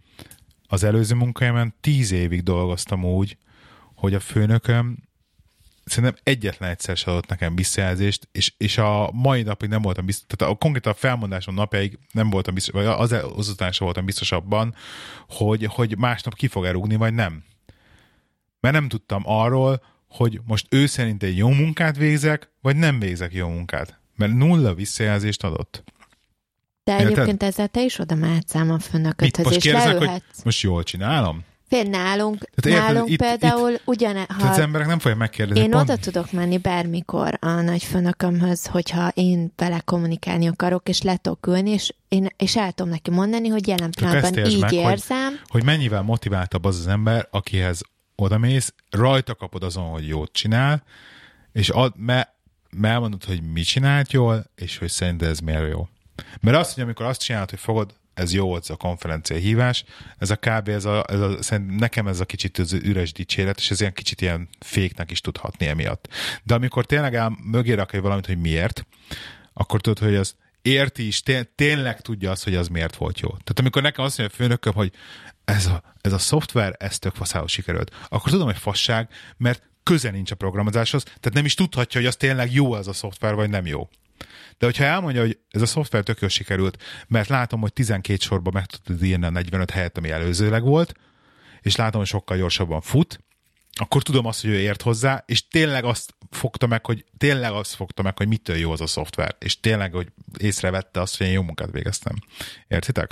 [0.67, 3.37] az előző munkájában tíz évig dolgoztam úgy,
[3.95, 4.99] hogy a főnököm
[5.85, 10.26] szerintem egyetlen egyszer se adott nekem visszajelzést, és, és a mai napig nem voltam biztos,
[10.37, 14.32] tehát a, konkrétan a felmondásom napjáig nem voltam biztos, vagy az, azután sem voltam biztos
[14.32, 14.74] abban,
[15.28, 17.45] hogy, hogy másnap ki fog elrúgni, vagy nem.
[18.61, 23.32] Mert nem tudtam arról, hogy most ő szerint egy jó munkát végzek, vagy nem végzek
[23.32, 23.99] jó munkát.
[24.16, 25.85] Mert nulla visszajelzést adott.
[26.85, 27.43] De egyébként Érted?
[27.43, 31.45] ezzel te is oda mehetsz ám a főnököthöz, és kérdezek, hogy most jól csinálom?
[31.83, 34.27] Nálunk, tehát nálunk érted, például itt, ugyane...
[34.29, 35.62] Ha az emberek nem fogják megkérdezni.
[35.62, 35.83] Én pont...
[35.91, 41.70] oda tudok menni bármikor a nagyfőnökömhöz, hogyha én vele kommunikálni akarok, és le tudok ülni,
[41.70, 45.29] és, én, és el tudom neki mondani, hogy jelen pillanatban így meg, érzem.
[45.29, 47.81] Hogy, hogy mennyivel motiváltabb az az ember, akihez
[48.16, 50.83] odamész, rajta kapod azon, hogy jót csinál,
[51.53, 52.35] és ad, me,
[52.83, 55.89] elmondod, hogy mit csinált jól, és hogy szerinted ez miért jó.
[56.41, 59.85] Mert azt, hogy amikor azt csinálod, hogy fogod ez jó volt a konferencia hívás,
[60.19, 60.69] ez a kb.
[60.69, 64.21] Ez a, ez a, nekem ez a kicsit az üres dicséret, és ez ilyen kicsit
[64.21, 66.09] ilyen féknek is tudhatni emiatt.
[66.43, 68.87] De amikor tényleg el mögé rakja valamit, hogy miért,
[69.53, 73.29] akkor tudod, hogy az érti is, té- tényleg tudja azt, hogy az miért volt jó.
[73.29, 74.93] Tehát amikor nekem azt mondja a főnököm, hogy
[75.45, 80.11] ez a, ez a szoftver, ez tök faszához sikerült, akkor tudom, hogy fasság, mert köze
[80.11, 83.51] nincs a programozáshoz, tehát nem is tudhatja, hogy az tényleg jó az a szoftver, vagy
[83.51, 83.89] nem jó.
[84.59, 88.53] De hogyha elmondja, hogy ez a szoftver tök jól sikerült, mert látom, hogy 12 sorban
[88.53, 90.95] meg tudod írni a 45 helyet, ami előzőleg volt,
[91.61, 93.19] és látom, hogy sokkal gyorsabban fut,
[93.77, 97.75] akkor tudom azt, hogy ő ért hozzá, és tényleg azt fogta meg, hogy tényleg azt
[97.75, 101.33] fogta meg, hogy mitől jó az a szoftver, és tényleg, hogy észrevette azt, hogy én
[101.33, 102.15] jó munkát végeztem.
[102.69, 103.11] Értitek?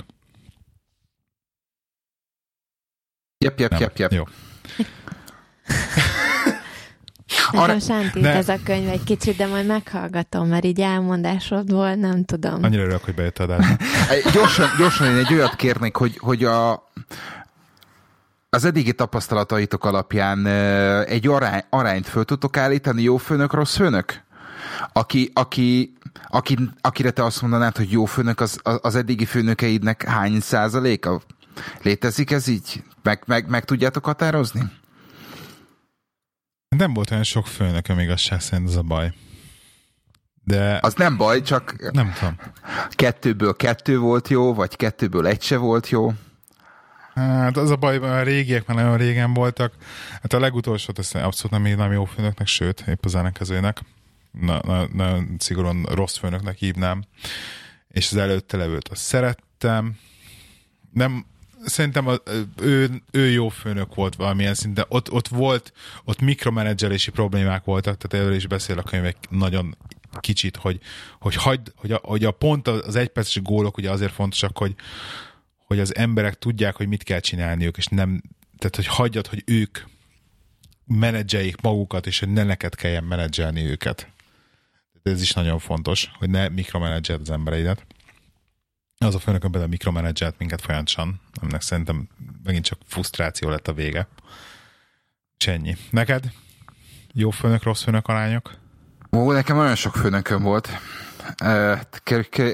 [3.37, 4.11] Jep, jep, jep, jep.
[4.11, 4.23] Jó.
[7.51, 8.33] Nekem sántít ne.
[8.33, 12.63] ez a könyv egy kicsit, de majd meghallgatom, mert így elmondásodból nem tudom.
[12.63, 13.75] Annyira örülök, hogy bejött adásba.
[14.33, 16.89] gyorsan, gyorsan én egy olyat kérnék, hogy, hogy a,
[18.49, 20.45] az eddigi tapasztalataitok alapján
[21.05, 24.21] egy arány, arányt föl tudtok állítani, jó főnök, rossz főnök?
[24.93, 25.93] Aki, aki,
[26.27, 31.21] aki, akire te azt mondanád, hogy jó főnök, az, az eddigi főnökeidnek hány százaléka?
[31.81, 32.83] Létezik ez így?
[33.03, 34.61] Meg, meg, meg tudjátok határozni?
[36.77, 39.13] Nem volt olyan sok főnököm igazság szerint az a baj.
[40.43, 40.79] De...
[40.81, 41.91] Az nem baj, csak...
[41.91, 42.35] Nem tudom.
[42.89, 46.13] Kettőből kettő volt jó, vagy kettőből egy se volt jó.
[47.13, 49.73] Hát az a baj, a régiek már nagyon régen voltak.
[50.21, 53.81] Hát a legutolsót azt abszolút nem hívnám jó főnöknek, sőt, épp az ellenkezőnek.
[54.31, 57.03] Na, na, nagyon szigorúan rossz főnöknek hívnám.
[57.87, 59.97] És az előtte levőt azt szerettem,
[60.91, 61.25] Nem,
[61.65, 62.15] szerintem a,
[62.61, 64.85] ő, ő jó főnök volt valamilyen szinten.
[64.87, 69.77] Ott, ott volt, ott mikromenedzselési problémák voltak, tehát erről is beszél a könyvek nagyon
[70.19, 70.79] kicsit, hogy,
[71.19, 74.75] hogy, hagyd, hogy, a, hogy a pont az egyperces gólok ugye azért fontosak, hogy,
[75.65, 78.21] hogy az emberek tudják, hogy mit kell csinálniuk, és nem,
[78.57, 79.79] tehát hogy hagyjad, hogy ők
[80.85, 84.11] menedzseljék magukat, és hogy ne neked kelljen menedzselni őket.
[85.03, 87.85] Ez is nagyon fontos, hogy ne mikromenedzseld az embereidet.
[89.03, 92.07] Az a főnökön például mikromenedzselt minket folyamatosan, aminek szerintem
[92.43, 94.07] megint csak frusztráció lett a vége.
[95.37, 95.77] És ennyi.
[95.89, 96.31] Neked?
[97.13, 98.51] Jó főnök, rossz főnök arányok?
[99.11, 100.69] Ó, nekem nagyon sok főnököm volt.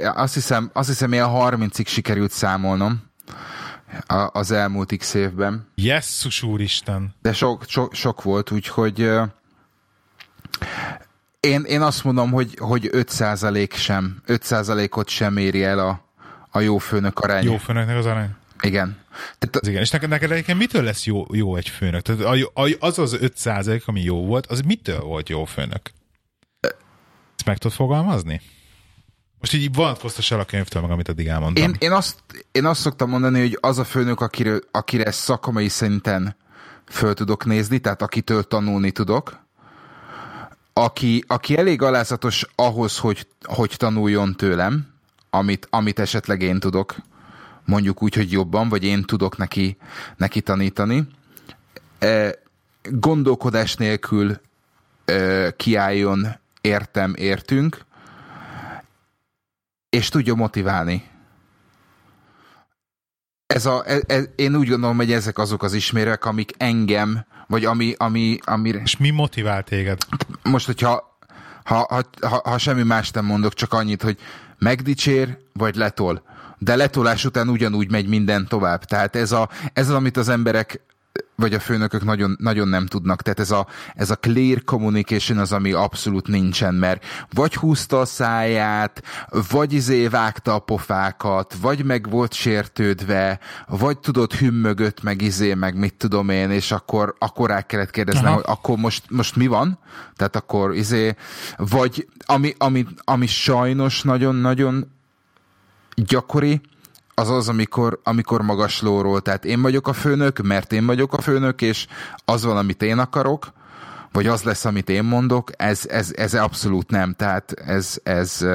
[0.02, 3.10] Azt hiszem, azt hiszem ilyen 30-ig sikerült számolnom
[4.32, 5.68] az elmúlt x évben.
[5.76, 7.16] Jesszus úristen!
[7.22, 9.10] De sok, sok, sok volt, úgyhogy
[11.40, 16.09] én, én azt mondom, hogy, hogy 5% sem, 5%-ot sem éri el a,
[16.60, 17.44] a jó főnök arány.
[17.44, 18.30] Jó főnöknek az arány?
[18.62, 18.98] Igen.
[19.38, 19.82] Tehát, az igen.
[19.82, 22.02] És neked, neked egyébként mitől lesz jó, jó egy főnök?
[22.02, 23.50] Tehát az az 5
[23.86, 25.92] ami jó volt, az mitől volt jó főnök?
[26.60, 28.42] Ezt meg tudod fogalmazni?
[29.40, 31.64] Most így vonatkoztass el a könyvtől meg, amit eddig elmondtam.
[31.70, 32.20] Én, én, azt,
[32.52, 36.36] én azt szoktam mondani, hogy az a főnök, akire, akire szakmai szinten
[36.86, 39.48] föl tudok nézni, tehát akitől tanulni tudok,
[40.74, 44.99] aki, aki elég alázatos ahhoz, hogy, hogy tanuljon tőlem,
[45.30, 46.96] amit, amit esetleg én tudok,
[47.66, 49.78] mondjuk úgy, hogy jobban, vagy én tudok neki,
[50.18, 51.08] neki tanítani.
[52.00, 52.36] E,
[52.84, 54.42] gondolkodás nélkül
[55.06, 56.28] e, kiálljon
[56.62, 57.86] értem, értünk,
[59.90, 61.08] és tudja motiválni.
[63.48, 67.66] Ez a, ez, e, én úgy gondolom, hogy ezek azok az ismérek, amik engem, vagy
[67.66, 68.70] ami, ami, ami...
[68.70, 69.98] És mi motivál téged?
[70.44, 71.18] Most, hogyha
[71.64, 74.20] ha, ha, ha, ha semmi más nem mondok, csak annyit, hogy
[74.60, 76.24] megdicsér, vagy letol.
[76.58, 78.84] De letolás után ugyanúgy megy minden tovább.
[78.84, 80.82] Tehát ez, a, ez az, amit az emberek
[81.40, 83.22] vagy a főnökök nagyon, nagyon nem tudnak.
[83.22, 88.06] Tehát ez a, ez a clear communication az, ami abszolút nincsen, mert vagy húzta a
[88.06, 89.04] száját,
[89.52, 95.78] vagy izé vágta a pofákat, vagy meg volt sértődve, vagy tudod, hümmögött, meg izé, meg
[95.78, 99.80] mit tudom én, és akkor, akkor rá kellett kérdeznem, hogy akkor most, most mi van?
[100.16, 101.16] Tehát akkor izé,
[101.58, 104.92] vagy ami, ami, ami sajnos nagyon-nagyon
[105.96, 106.62] gyakori,
[107.20, 111.22] az az, amikor, amikor magas lóról, tehát én vagyok a főnök, mert én vagyok a
[111.22, 111.88] főnök, és
[112.26, 113.52] az van, amit én akarok,
[114.12, 118.46] vagy az lesz, amit én mondok, ez, ez, ez abszolút nem, tehát ez, ez,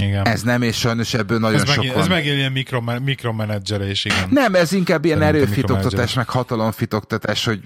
[0.00, 0.26] igen.
[0.26, 2.02] Ez nem, és sajnos ebből nagyon ez sok megint, van.
[2.02, 4.28] Ez megint ilyen mikro, mikromenedzselés, igen.
[4.30, 7.60] Nem, ez inkább ilyen erőfitoktatás, meg hatalomfitoktatás, hogy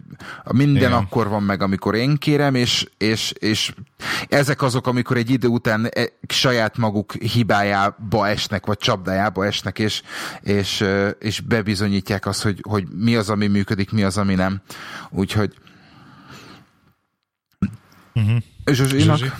[0.50, 0.92] minden igen.
[0.92, 3.72] akkor van meg, amikor én kérem, és, és, és
[4.28, 10.02] ezek azok, amikor egy idő után e, saját maguk hibájába esnek, vagy csapdájába esnek, és,
[10.40, 10.84] és,
[11.18, 14.60] és bebizonyítják azt, hogy, hogy mi az, ami működik, mi az, ami nem.
[15.10, 15.54] Úgyhogy
[18.14, 18.36] uh-huh.
[18.66, 19.18] Zsuzsinak?
[19.18, 19.32] Zsuzsi?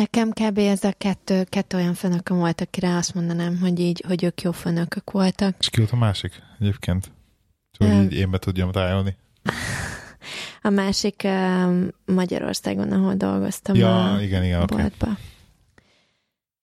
[0.00, 0.58] Nekem kb.
[0.58, 4.52] ez a kettő, kettő olyan főnököm volt, akire azt mondanám, hogy így, hogy ők jó
[4.52, 5.54] főnökök voltak.
[5.58, 7.12] És ki volt a másik egyébként?
[7.70, 9.16] Csak hogy így én be tudjam tájolni.
[10.62, 15.06] A másik uh, Magyarországon, ahol dolgoztam ja, a igen, igen, boltba.
[15.06, 15.14] Okay.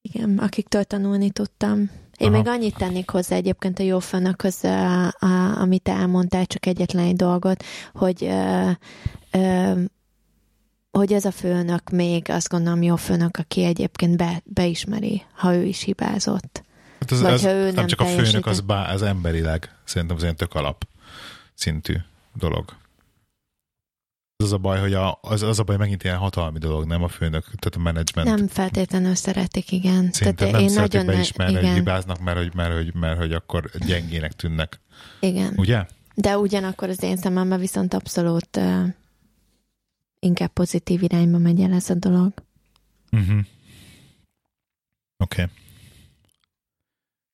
[0.00, 1.90] Igen, akiktől tanulni tudtam.
[2.16, 2.36] Én Aha.
[2.36, 7.16] még annyit tennék hozzá egyébként a jó főnökhöz, a, a, amit elmondtál, csak egyetlen egy
[7.16, 8.70] dolgot, hogy uh,
[9.32, 9.78] uh,
[10.98, 15.64] hogy ez a főnök még azt gondolom jó főnök, aki egyébként be, beismeri, ha ő
[15.64, 16.62] is hibázott.
[17.00, 19.70] Hát az, Vagy az, ha ő nem, nem csak a főnök, az, bá, az emberileg
[19.84, 20.84] szerintem az ilyen tök alap
[21.54, 21.94] szintű
[22.34, 22.64] dolog.
[24.36, 27.02] Az az a baj, hogy a, az, az a baj, megint ilyen hatalmi dolog, nem
[27.02, 28.28] a főnök, tehát a menedzsment.
[28.28, 30.12] Nem feltétlenül szeretik, igen.
[30.12, 33.18] Szerintem tehát nem én szeretik nagyon beismerni, ne, hogy hibáznak, mert hogy, mert, hogy, mert
[33.18, 34.80] hogy akkor gyengének tűnnek.
[35.20, 35.52] Igen.
[35.56, 35.86] Ugye?
[36.14, 38.60] De ugyanakkor az én szememben viszont abszolút
[40.18, 42.32] inkább pozitív irányba megy el ez a dolog.
[43.10, 43.38] Uh-huh.
[45.16, 45.42] Oké.
[45.42, 45.54] Okay.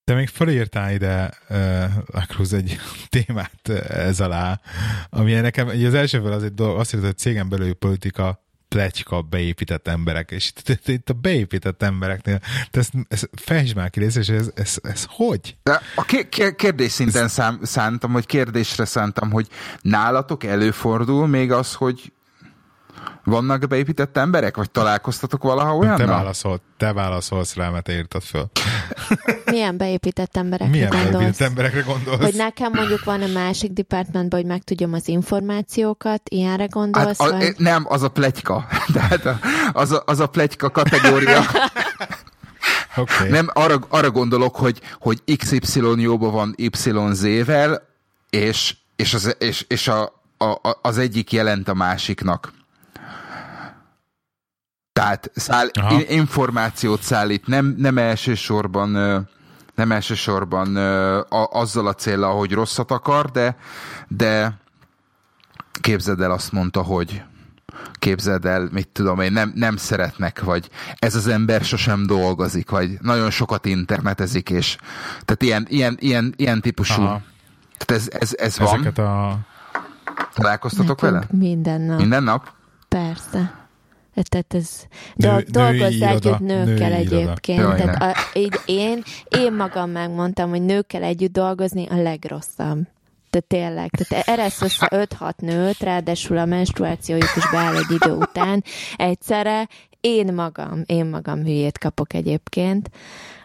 [0.03, 2.77] De még felírtál ide, uh, Cruz egy
[3.15, 4.61] témát ez alá,
[5.09, 9.87] ami nekem az elsővel az egy dolog, azt hiszem, hogy cégen belül politika pletyka beépített
[9.87, 12.39] emberek, és itt, itt a beépített embereknél,
[12.71, 15.57] te ezt, ezt fejtsd már ki és ez, ez, ez, ez hogy?
[15.63, 16.05] De a
[16.55, 19.47] kérdés szinten szám, szántam, hogy kérdésre szántam, hogy
[19.81, 22.13] nálatok előfordul még az, hogy
[23.25, 25.95] vannak beépített emberek, vagy találkoztatok valaha olyan?
[25.95, 28.49] Te, válaszol, te válaszolsz rá, mert írtad föl.
[29.45, 31.11] Milyen beépített emberekre Milyen gondolsz?
[31.11, 32.19] beépített emberekre gondolsz?
[32.19, 37.19] Hogy nekem mondjuk van a másik departmentben, hogy megtudjam az információkat, ilyenre gondolsz?
[37.21, 37.55] Hát, a, vagy?
[37.57, 38.67] Nem, az a pletyka.
[38.93, 39.39] Tehát
[39.73, 41.41] az a, az a pletyka kategória.
[42.97, 43.29] Okay.
[43.29, 47.87] Nem, arra, arra gondolok, hogy, hogy XY jóban van YZ-vel,
[48.29, 50.03] és, és, az, és, és a,
[50.37, 52.53] a, az egyik jelent a másiknak.
[54.99, 56.01] Tehát száll, Aha.
[56.07, 58.89] információt szállít, nem, nem elsősorban
[59.75, 60.75] nem elsősorban
[61.21, 63.57] a, azzal a célra, hogy rosszat akar, de,
[64.07, 64.59] de
[65.81, 67.23] képzeld el azt mondta, hogy
[67.93, 70.69] képzeld el, mit tudom én, nem, nem szeretnek, vagy
[70.99, 74.77] ez az ember sosem dolgozik, vagy nagyon sokat internetezik, és
[75.25, 77.21] tehát ilyen, ilyen, ilyen, ilyen típusú, Aha.
[77.77, 78.73] tehát ez, ez, ez van.
[78.73, 79.37] Ezeket a...
[80.33, 81.19] Találkoztatok vele?
[81.19, 81.99] Nekünk minden nap.
[81.99, 82.51] Minden nap?
[82.89, 83.64] Persze.
[84.23, 84.85] Tehát ez
[85.15, 87.75] Nő- Nő, dolgozz női iroda, együtt nőkkel női egyébként.
[87.75, 92.87] Tehát a, így én, én magam megmondtam, hogy nőkkel együtt dolgozni a legrosszabb.
[93.29, 98.63] Tehát tényleg, tehát eresz össze 5-6 nőt, ráadásul a menstruációjuk is beáll egy idő után.
[98.95, 99.67] Egyszerre
[99.99, 102.89] én magam, én magam hülyét kapok egyébként.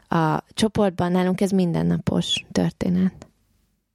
[0.08, 3.26] A csoportban nálunk ez mindennapos történet,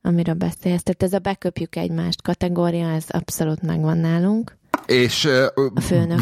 [0.01, 0.83] amiről beszélsz.
[0.83, 4.57] Tehát ez a beköpjük egymást kategória, ez abszolút megvan nálunk.
[4.85, 5.53] És A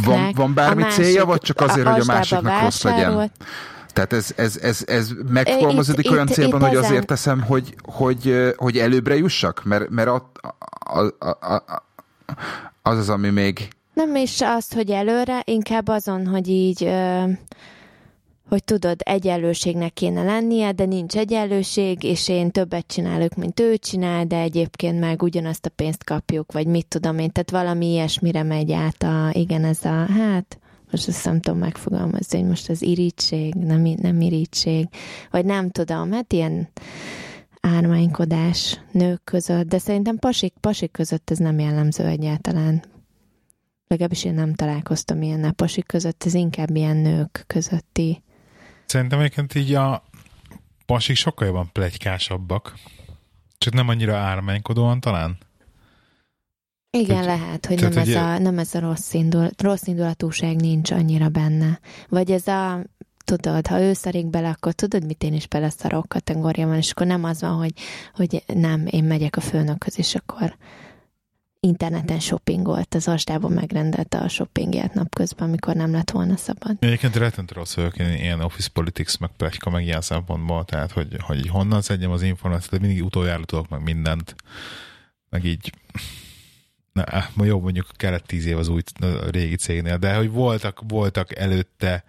[0.04, 3.32] van, van bármi A célja, vagy csak azért, hogy a másiknak rossz legyen?
[3.94, 7.76] Tehát ez, ez, ez, ez megfogalmazódik olyan itt- célban, itt hogy ezen- azért teszem, hogy,
[7.84, 9.64] hogy, hogy előbbre jussak?
[9.64, 10.32] Mert, mert a,
[10.80, 11.84] a, a, a,
[12.82, 13.68] az az, ami még...
[13.94, 17.24] Nem is az, hogy előre, inkább azon, hogy így, ö,
[18.50, 24.26] hogy tudod, egyenlőségnek kéne lennie, de nincs egyenlőség, és én többet csinálok, mint ő csinál,
[24.26, 28.72] de egyébként meg ugyanazt a pénzt kapjuk, vagy mit tudom én, tehát valami ilyesmire megy
[28.72, 30.60] át a, igen, ez a, hát,
[30.92, 34.88] most ezt nem tudom megfogalmazni, hogy most az irítség, nem, nem irítség,
[35.32, 36.70] vagy nem tudom, hát ilyen
[37.62, 42.84] ármánykodás nők között, de szerintem pasik, pasik között ez nem jellemző egyáltalán.
[43.88, 48.24] Legalábbis én nem találkoztam ilyen pasik között, ez inkább ilyen nők közötti.
[48.86, 50.04] Szerintem egyébként így a
[50.86, 52.74] pasik sokkal jobban plegykásabbak.
[53.58, 55.38] Csak nem annyira ármánykodóan talán.
[56.98, 60.56] Igen, Tehát- lehet, hogy tehát nem ez, a, nem ez a rossz, indul, rossz indulatúság
[60.56, 61.80] nincs annyira benne.
[62.10, 62.84] Vagy ez a,
[63.26, 67.08] tudod, ha ő szarik bele, akkor tudod, mit én is beleszarok kategória van, és akkor
[67.08, 67.74] nem az van, hogy,
[68.14, 70.56] hogy nem, én megyek a főnökhöz, és akkor
[71.64, 76.76] interneten shoppingolt, az astában megrendelte a shoppingját napközben, amikor nem lett volna szabad.
[76.80, 81.16] Egyébként rettentő rossz vagyok én ilyen office politics, meg plegyka, meg ilyen szempontból, tehát hogy,
[81.20, 84.36] hogy honnan szedjem az információt, de mindig utoljára tudok meg mindent,
[85.30, 85.72] meg így
[86.92, 90.32] na, eh, ma jó, mondjuk kellett tíz év az új a régi cégnél, de hogy
[90.32, 92.04] voltak, voltak előtte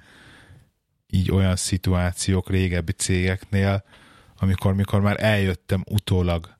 [1.06, 3.84] így olyan szituációk régebbi cégeknél,
[4.36, 6.56] amikor mikor már eljöttem utólag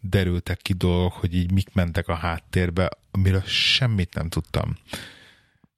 [0.00, 4.76] derültek ki dolgok, hogy így mik mentek a háttérbe, amiről semmit nem tudtam.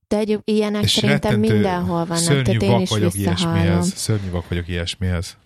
[0.08, 3.92] De egy, ilyenek És szerintem mindenhol vannak, szörnyű tehát én vak is vagyok ilyesmihez.
[3.94, 5.36] Szörnyű vak vagyok ilyesmihez.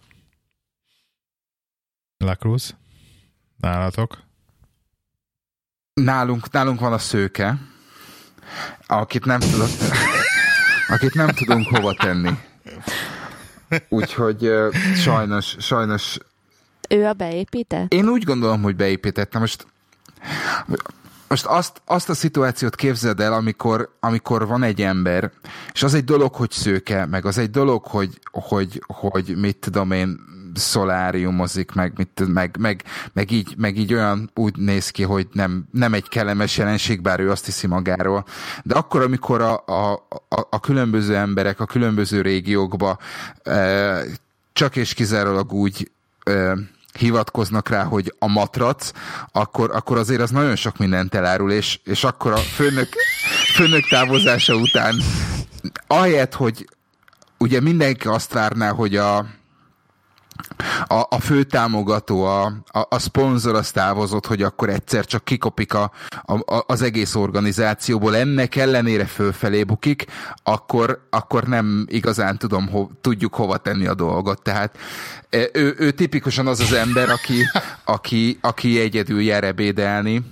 [2.17, 2.77] La Cruz?
[3.57, 4.23] Nálatok?
[5.95, 7.59] Nálunk, nálunk van a szőke,
[8.87, 9.69] akit nem tudok,
[10.95, 12.31] akit nem tudunk hova tenni.
[13.89, 14.51] Úgyhogy
[14.97, 16.19] sajnos, sajnos
[16.89, 17.93] Ő a beépített?
[17.93, 19.41] Én úgy gondolom, hogy beépítettem.
[19.41, 19.67] Most,
[21.29, 25.31] most azt, azt a szituációt képzeld el, amikor, amikor van egy ember,
[25.73, 29.91] és az egy dolog, hogy szőke, meg az egy dolog, hogy, hogy, hogy mit tudom
[29.91, 30.19] én,
[30.55, 35.65] szoláriumozik, meg, mit, meg, meg, meg, így, meg így olyan úgy néz ki, hogy nem,
[35.71, 38.25] nem egy kellemes jelenség, bár ő azt hiszi magáról.
[38.63, 39.93] De akkor, amikor a, a,
[40.29, 42.99] a, a különböző emberek a különböző régiókba
[43.43, 44.03] e,
[44.53, 45.91] csak és kizárólag úgy
[46.25, 46.57] e,
[46.99, 48.91] hivatkoznak rá, hogy a matrac,
[49.33, 52.89] akkor, akkor azért az nagyon sok mindent elárul, és, és akkor a főnök,
[53.55, 54.95] főnök távozása után
[55.87, 56.69] ahelyett, hogy
[57.39, 59.27] ugye mindenki azt várná, hogy a,
[60.87, 65.75] a, a fő támogató, a, a, a szponzor az távozott, hogy akkor egyszer csak kikopik
[65.75, 65.91] a,
[66.23, 70.07] a, az egész organizációból, ennek ellenére fölfelé bukik,
[70.43, 74.43] akkor, akkor nem igazán tudom, ho, tudjuk hova tenni a dolgot.
[74.43, 74.79] Tehát
[75.31, 77.43] e, ő, ő tipikusan az az ember, aki,
[77.85, 80.23] aki, aki egyedül jár ebédelni,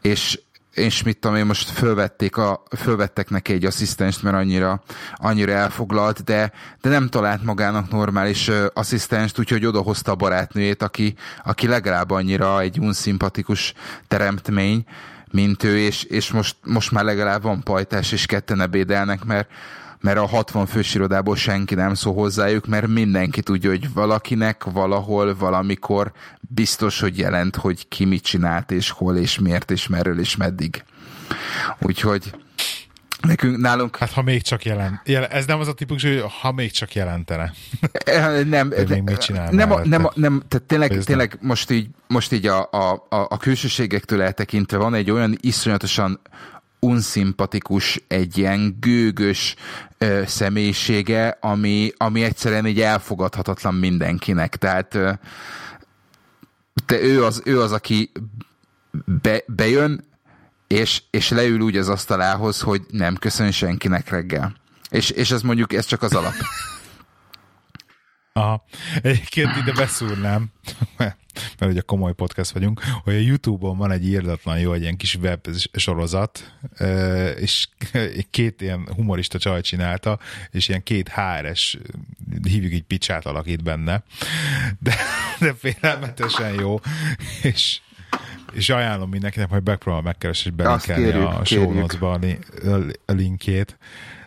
[0.00, 0.40] és,
[0.74, 4.82] és mit tudom én, most fölvették a, fölvettek neki egy asszisztenst, mert annyira,
[5.14, 11.14] annyira elfoglalt, de, de nem talált magának normális ö, asszisztenst, úgyhogy odahozta a barátnőjét, aki,
[11.44, 13.74] aki legalább annyira egy unszimpatikus
[14.08, 14.84] teremtmény,
[15.30, 19.48] mint ő, és, és most, most már legalább van pajtás, és ketten ebédelnek, mert,
[20.02, 25.36] mert a 60 fős irodából senki nem szól hozzájuk, mert mindenki tudja, hogy valakinek valahol,
[25.36, 30.36] valamikor biztos, hogy jelent, hogy ki mit csinált, és hol, és miért, és merről, és
[30.36, 30.84] meddig.
[31.78, 32.32] Úgyhogy
[33.22, 33.96] Nekünk, nálunk...
[33.96, 35.00] Hát ha még csak jelent.
[35.04, 37.52] Jel, ez nem az a típus, hogy ha még csak jelentene.
[38.44, 41.88] nem, Hogy még mit csinál nem, a, nem, a, nem, tehát tényleg, tényleg most így,
[42.06, 46.20] most így a, a, a, a külsőségektől eltekintve van egy olyan iszonyatosan
[46.86, 49.54] unszimpatikus, egy ilyen gőgös
[49.98, 54.56] ö, személyisége, ami, ami egyszerűen így elfogadhatatlan mindenkinek.
[54.56, 55.12] Tehát ö,
[56.86, 58.10] te ő az, ő az aki
[59.22, 60.04] be, bejön,
[60.66, 64.54] és, és leül úgy az asztalához, hogy nem köszön senkinek reggel.
[64.90, 66.34] És, és ez mondjuk, ez csak az alap.
[68.32, 68.64] Aha.
[69.02, 70.52] Egyébként ide beszúrnám,
[71.58, 75.14] mert ugye komoly podcast vagyunk, hogy a Youtube-on van egy írdatlan jó, egy ilyen kis
[75.14, 76.52] web sorozat,
[77.36, 77.68] és
[78.30, 80.18] két ilyen humorista csaj csinálta,
[80.50, 81.78] és ilyen két HRS,
[82.42, 84.02] hívjuk így picsát alakít benne,
[84.78, 84.94] de,
[85.40, 86.80] de félelmetesen jó,
[87.42, 87.80] és
[88.52, 92.38] és ajánlom mindenkinek, hogy megpróbál megkeresni és belinkelni kérjük, a show notes-ba a, li-
[93.06, 93.78] a linkjét,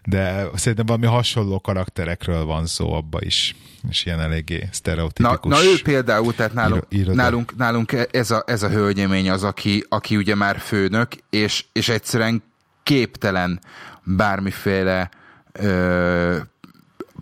[0.03, 3.55] de szerintem valami hasonló karakterekről van szó abba is,
[3.89, 5.51] és ilyen eléggé Na, sztereotipikus.
[5.57, 9.85] na ő például, tehát nálunk, Ír- nálunk, nálunk ez, a, ez a hölgyemény az, aki,
[9.89, 12.43] aki ugye már főnök, és, és egyszerűen
[12.83, 13.59] képtelen
[14.03, 15.09] bármiféle
[15.51, 16.37] ö,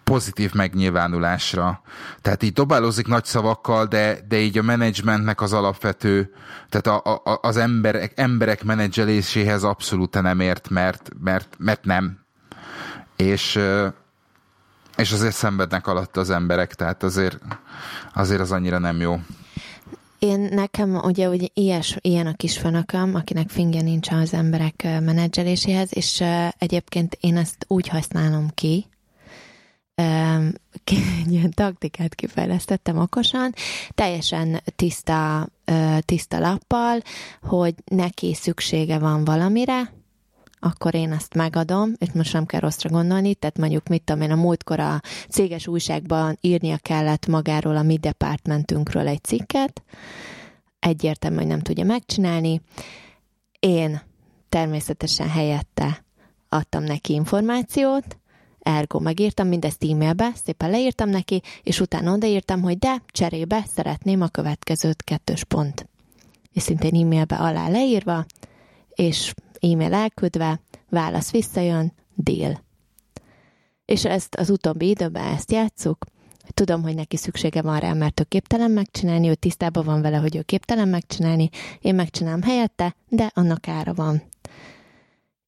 [0.03, 1.81] pozitív megnyilvánulásra.
[2.21, 6.33] Tehát így dobálózik nagy szavakkal, de, de így a menedzsmentnek az alapvető,
[6.69, 12.19] tehát a, a, az emberek, emberek menedzseléséhez abszolút nem ért, mert, mert, mert nem.
[13.15, 13.59] És,
[14.97, 17.39] és azért szenvednek alatt az emberek, tehát azért,
[18.13, 19.19] azért az annyira nem jó.
[20.19, 25.89] Én nekem ugye, ugye ilyes, ilyen a kis főnököm, akinek fingja nincs az emberek menedzseléséhez,
[25.93, 26.23] és
[26.57, 28.87] egyébként én ezt úgy használom ki,
[29.95, 33.53] egy ilyen taktikát kifejlesztettem okosan,
[33.95, 35.49] teljesen tiszta,
[35.99, 36.99] tiszta lappal,
[37.41, 39.93] hogy neki szüksége van valamire,
[40.59, 44.31] akkor én ezt megadom, és most nem kell rosszra gondolni, tehát mondjuk mit tudom én,
[44.31, 49.83] a múltkor a céges újságban írnia kellett magáról a mi departmentünkről egy cikket,
[50.79, 52.61] egyértelmű, hogy nem tudja megcsinálni.
[53.59, 54.01] Én
[54.49, 56.03] természetesen helyette
[56.49, 58.17] adtam neki információt,
[58.63, 64.27] ergo megírtam mindezt e-mailbe, szépen leírtam neki, és utána odaírtam, hogy de cserébe szeretném a
[64.27, 65.89] következőt kettős pont.
[66.53, 68.25] És szintén e-mailbe alá leírva,
[68.89, 72.63] és e-mail elküldve, válasz visszajön, deal.
[73.85, 76.05] És ezt az utóbbi időben ezt játsszuk.
[76.53, 80.35] Tudom, hogy neki szüksége van rá, mert ő képtelen megcsinálni, ő tisztában van vele, hogy
[80.35, 81.49] ő képtelen megcsinálni,
[81.81, 84.23] én megcsinálom helyette, de annak ára van.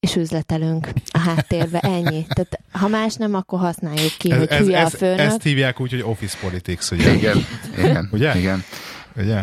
[0.05, 2.25] És üzletelünk a háttérbe, ennyi.
[2.29, 5.41] Tehát ha más nem, akkor használjuk ki, ez, hogy ez, hülye a ez, főnök, ezt
[5.43, 7.13] hívják úgy, hogy office politics, ugye?
[7.13, 7.45] Igen,
[7.77, 8.37] igen, Ugye?
[8.37, 8.63] igen.
[9.15, 9.41] ugye?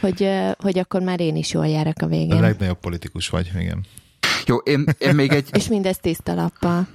[0.00, 2.40] hogy, hogy akkor már én is jól járok a A végén.
[2.40, 3.84] legnagyobb politikus vagy, igen.
[4.46, 6.86] Jó, én, én még egy, És mindez tiszta lappal.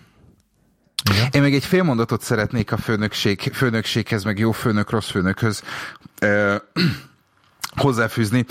[1.11, 1.28] igen.
[1.32, 5.63] Én még egy fél mondatot szeretnék a főnökség, főnökséghez, meg jó főnök, rossz főnökhöz
[6.20, 6.55] ö,
[7.76, 8.46] hozzáfűzni.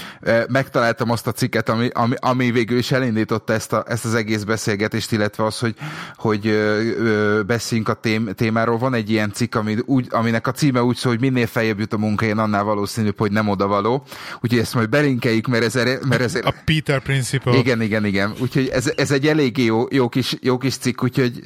[0.48, 4.42] Megtaláltam azt a cikket, ami, ami, ami végül is elindította ezt, a, ezt az egész
[4.42, 5.74] beszélgetést, illetve az, hogy,
[6.16, 8.78] hogy ö, beszéljünk a tém, témáról.
[8.78, 11.92] Van egy ilyen cikk, ami úgy, aminek a címe úgy szól, hogy minél feljebb jut
[11.92, 14.04] a munkahelyen, annál valószínűbb, hogy nem odavaló.
[14.40, 17.56] Úgyhogy ezt majd belinkeljük, mert ezért, mert ezért A Peter Principle.
[17.56, 18.32] igen, igen, igen.
[18.40, 21.40] Úgyhogy ez, ez egy eléggé jó, jó, kis, jó kis cikk, úgyhogy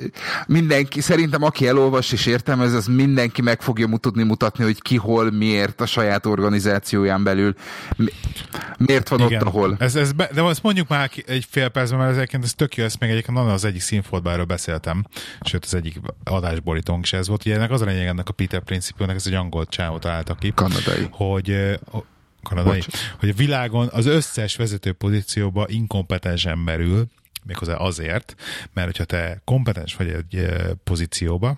[0.47, 5.31] mindenki, szerintem aki elolvas és értelmez, az mindenki meg fogja tudni mutatni, hogy ki hol,
[5.31, 7.55] miért a saját organizációján belül,
[8.79, 9.41] miért van Igen.
[9.41, 9.77] ott, ahol.
[9.79, 12.85] Ez, ez be, de azt mondjuk már egy fél percben, mert egyébként ez tök jó,
[12.85, 15.07] ezt még egyébként az egyik színfoltbáról beszéltem,
[15.41, 17.45] sőt az egyik adásborítónk is ez volt.
[17.45, 20.53] Ugye ennek az a lényeg ennek a Peter Principle-nek, ez egy angol csávot találta ki,
[20.55, 21.09] Kanadai.
[21.11, 21.79] hogy
[22.43, 22.87] kanadai, Bocs.
[23.19, 27.07] hogy a világon az összes vezető pozícióba inkompetens ember ül,
[27.45, 28.35] méghozzá azért,
[28.73, 30.47] mert hogyha te kompetens vagy egy
[30.85, 31.57] pozícióba,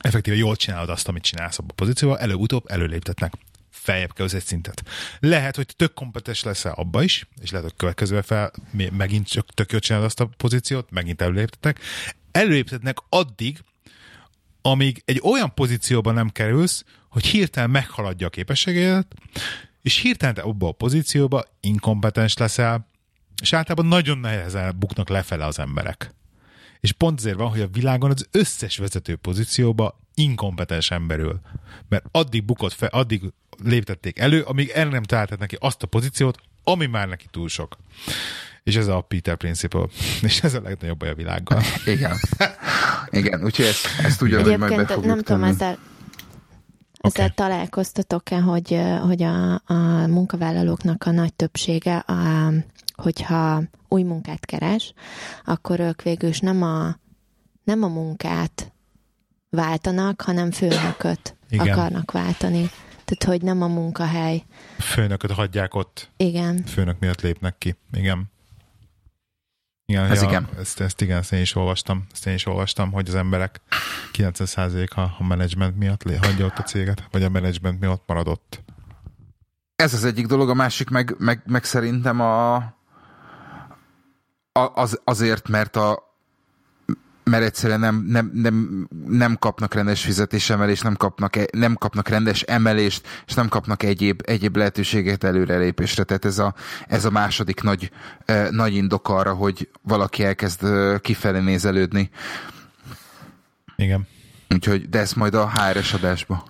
[0.00, 3.32] effektíve jól csinálod azt, amit csinálsz abban a pozícióban, előbb-utóbb előléptetnek
[3.88, 4.82] feljebb kell egy szintet.
[5.20, 8.52] Lehet, hogy tök kompetens leszel abba is, és lehet, hogy következővel fel
[8.90, 11.80] megint csak tök jól csinálod azt a pozíciót, megint előléptetnek.
[12.32, 13.58] Előléptetnek addig,
[14.62, 19.14] amíg egy olyan pozícióban nem kerülsz, hogy hirtelen meghaladja a képességedet,
[19.82, 22.88] és hirtelen te abba a pozícióba inkompetens leszel,
[23.42, 26.14] és általában nagyon nehezen buknak lefele az emberek.
[26.80, 31.40] És pont azért van, hogy a világon az összes vezető pozícióba inkompetens ember ül.
[31.88, 33.22] Mert addig bukott fel, addig
[33.64, 37.76] léptették elő, amíg el nem találtak neki azt a pozíciót, ami már neki túl sok.
[38.62, 39.86] És ez a Peter Principle.
[40.22, 41.62] És ez a legnagyobb baj a világgal.
[41.84, 42.16] Igen.
[43.10, 45.78] Igen, úgyhogy ezt, ezt ugyanúgy majd be fogjuk nem tudom, ezzel
[47.00, 47.34] Ezzel Oké.
[47.34, 52.52] találkoztatok-e, hogy, hogy a, a munkavállalóknak a nagy többsége, a,
[52.94, 54.92] hogyha új munkát keres,
[55.44, 56.96] akkor ők végül is nem a,
[57.64, 58.72] nem a munkát
[59.50, 61.68] váltanak, hanem főnököt Igen.
[61.68, 62.70] akarnak váltani.
[63.08, 64.44] Tehát, hogy nem a munkahely.
[64.78, 66.64] Főnököt hagyják ott, Igen.
[66.64, 67.76] főnök miatt lépnek ki.
[67.92, 68.30] Igen.
[69.86, 70.48] Igen, Ez igen.
[70.58, 72.06] Ezt, ezt igen, ezt én is olvastam.
[72.12, 73.60] Ezt én is olvastam, hogy az emberek
[74.12, 78.62] 90%-a a menedzsment miatt lé- hagyja ott a céget, vagy a menedzsment miatt maradott.
[79.76, 82.54] Ez az egyik dolog, a másik meg, meg, meg szerintem a,
[84.52, 86.07] a az, azért, mert a
[87.28, 92.42] mert egyszerűen nem, nem, nem, nem kapnak rendes fizetésemelést, nem kapnak, e- nem kapnak rendes
[92.42, 96.04] emelést, és nem kapnak egyéb, egyéb lehetőséget előrelépésre.
[96.04, 96.54] Tehát ez a,
[96.86, 97.90] ez a második nagy,
[98.24, 102.10] eh, nagy indok arra, hogy valaki elkezd eh, kifelé nézelődni.
[103.76, 104.06] Igen.
[104.48, 106.44] Úgyhogy, de ezt majd a HRS adásba.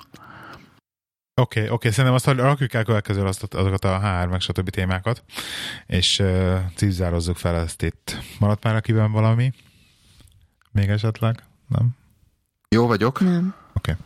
[1.34, 4.70] Oké, okay, oké, okay, szerintem azt rakjuk el következő azt, azokat a HR meg stb.
[4.70, 5.24] témákat,
[5.86, 8.18] és uh, címzározzuk fel ezt itt.
[8.38, 9.52] Maradt már akiben valami?
[10.78, 11.42] Még esetleg?
[11.66, 11.96] Nem?
[12.68, 13.20] Jó vagyok?
[13.20, 13.54] Nem.
[13.74, 13.96] Oké.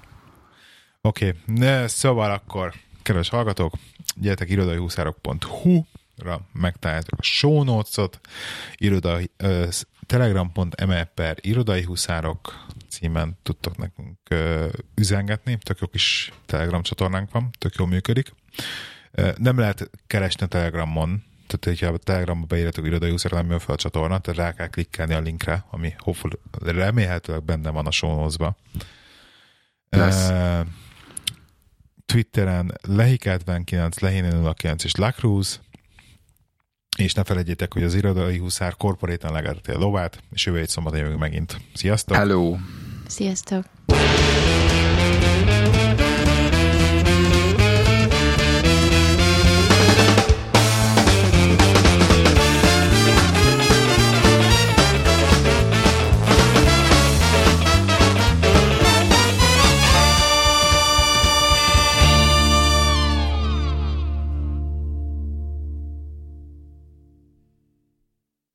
[1.01, 1.89] Oké, okay.
[1.89, 3.75] szóval akkor, kedves hallgatók,
[4.15, 8.21] gyertek irodaihuszárok.hu-ra, megtaláljátok a show notes-ot,
[8.77, 9.69] irodai, uh,
[10.07, 17.51] telegram.me per irodai huszárok címen tudtok nekünk uh, üzengetni, tök jó kis telegram csatornánk van,
[17.59, 18.35] tök jól működik.
[19.19, 21.25] Uh, nem lehet keresni a telegramon,
[21.59, 25.21] tehát hogyha a telegramba beírjátok irodai jön fel a csatorna, tehát rá kell klikkelni a
[25.21, 28.31] linkre, ami hopefully, remélhetőleg benne van a show.
[29.97, 30.67] Uh,
[32.07, 35.61] Twitteren Lehik79, Lehine09 és Lacruz,
[36.99, 40.99] és ne felejtjétek, hogy az irodai huszár korporétan legerti a lovát, és jövő egy szombaton
[40.99, 41.61] jövünk megint.
[41.75, 42.17] Sziasztok!
[42.17, 42.57] Hello!
[43.07, 43.65] Sziasztok!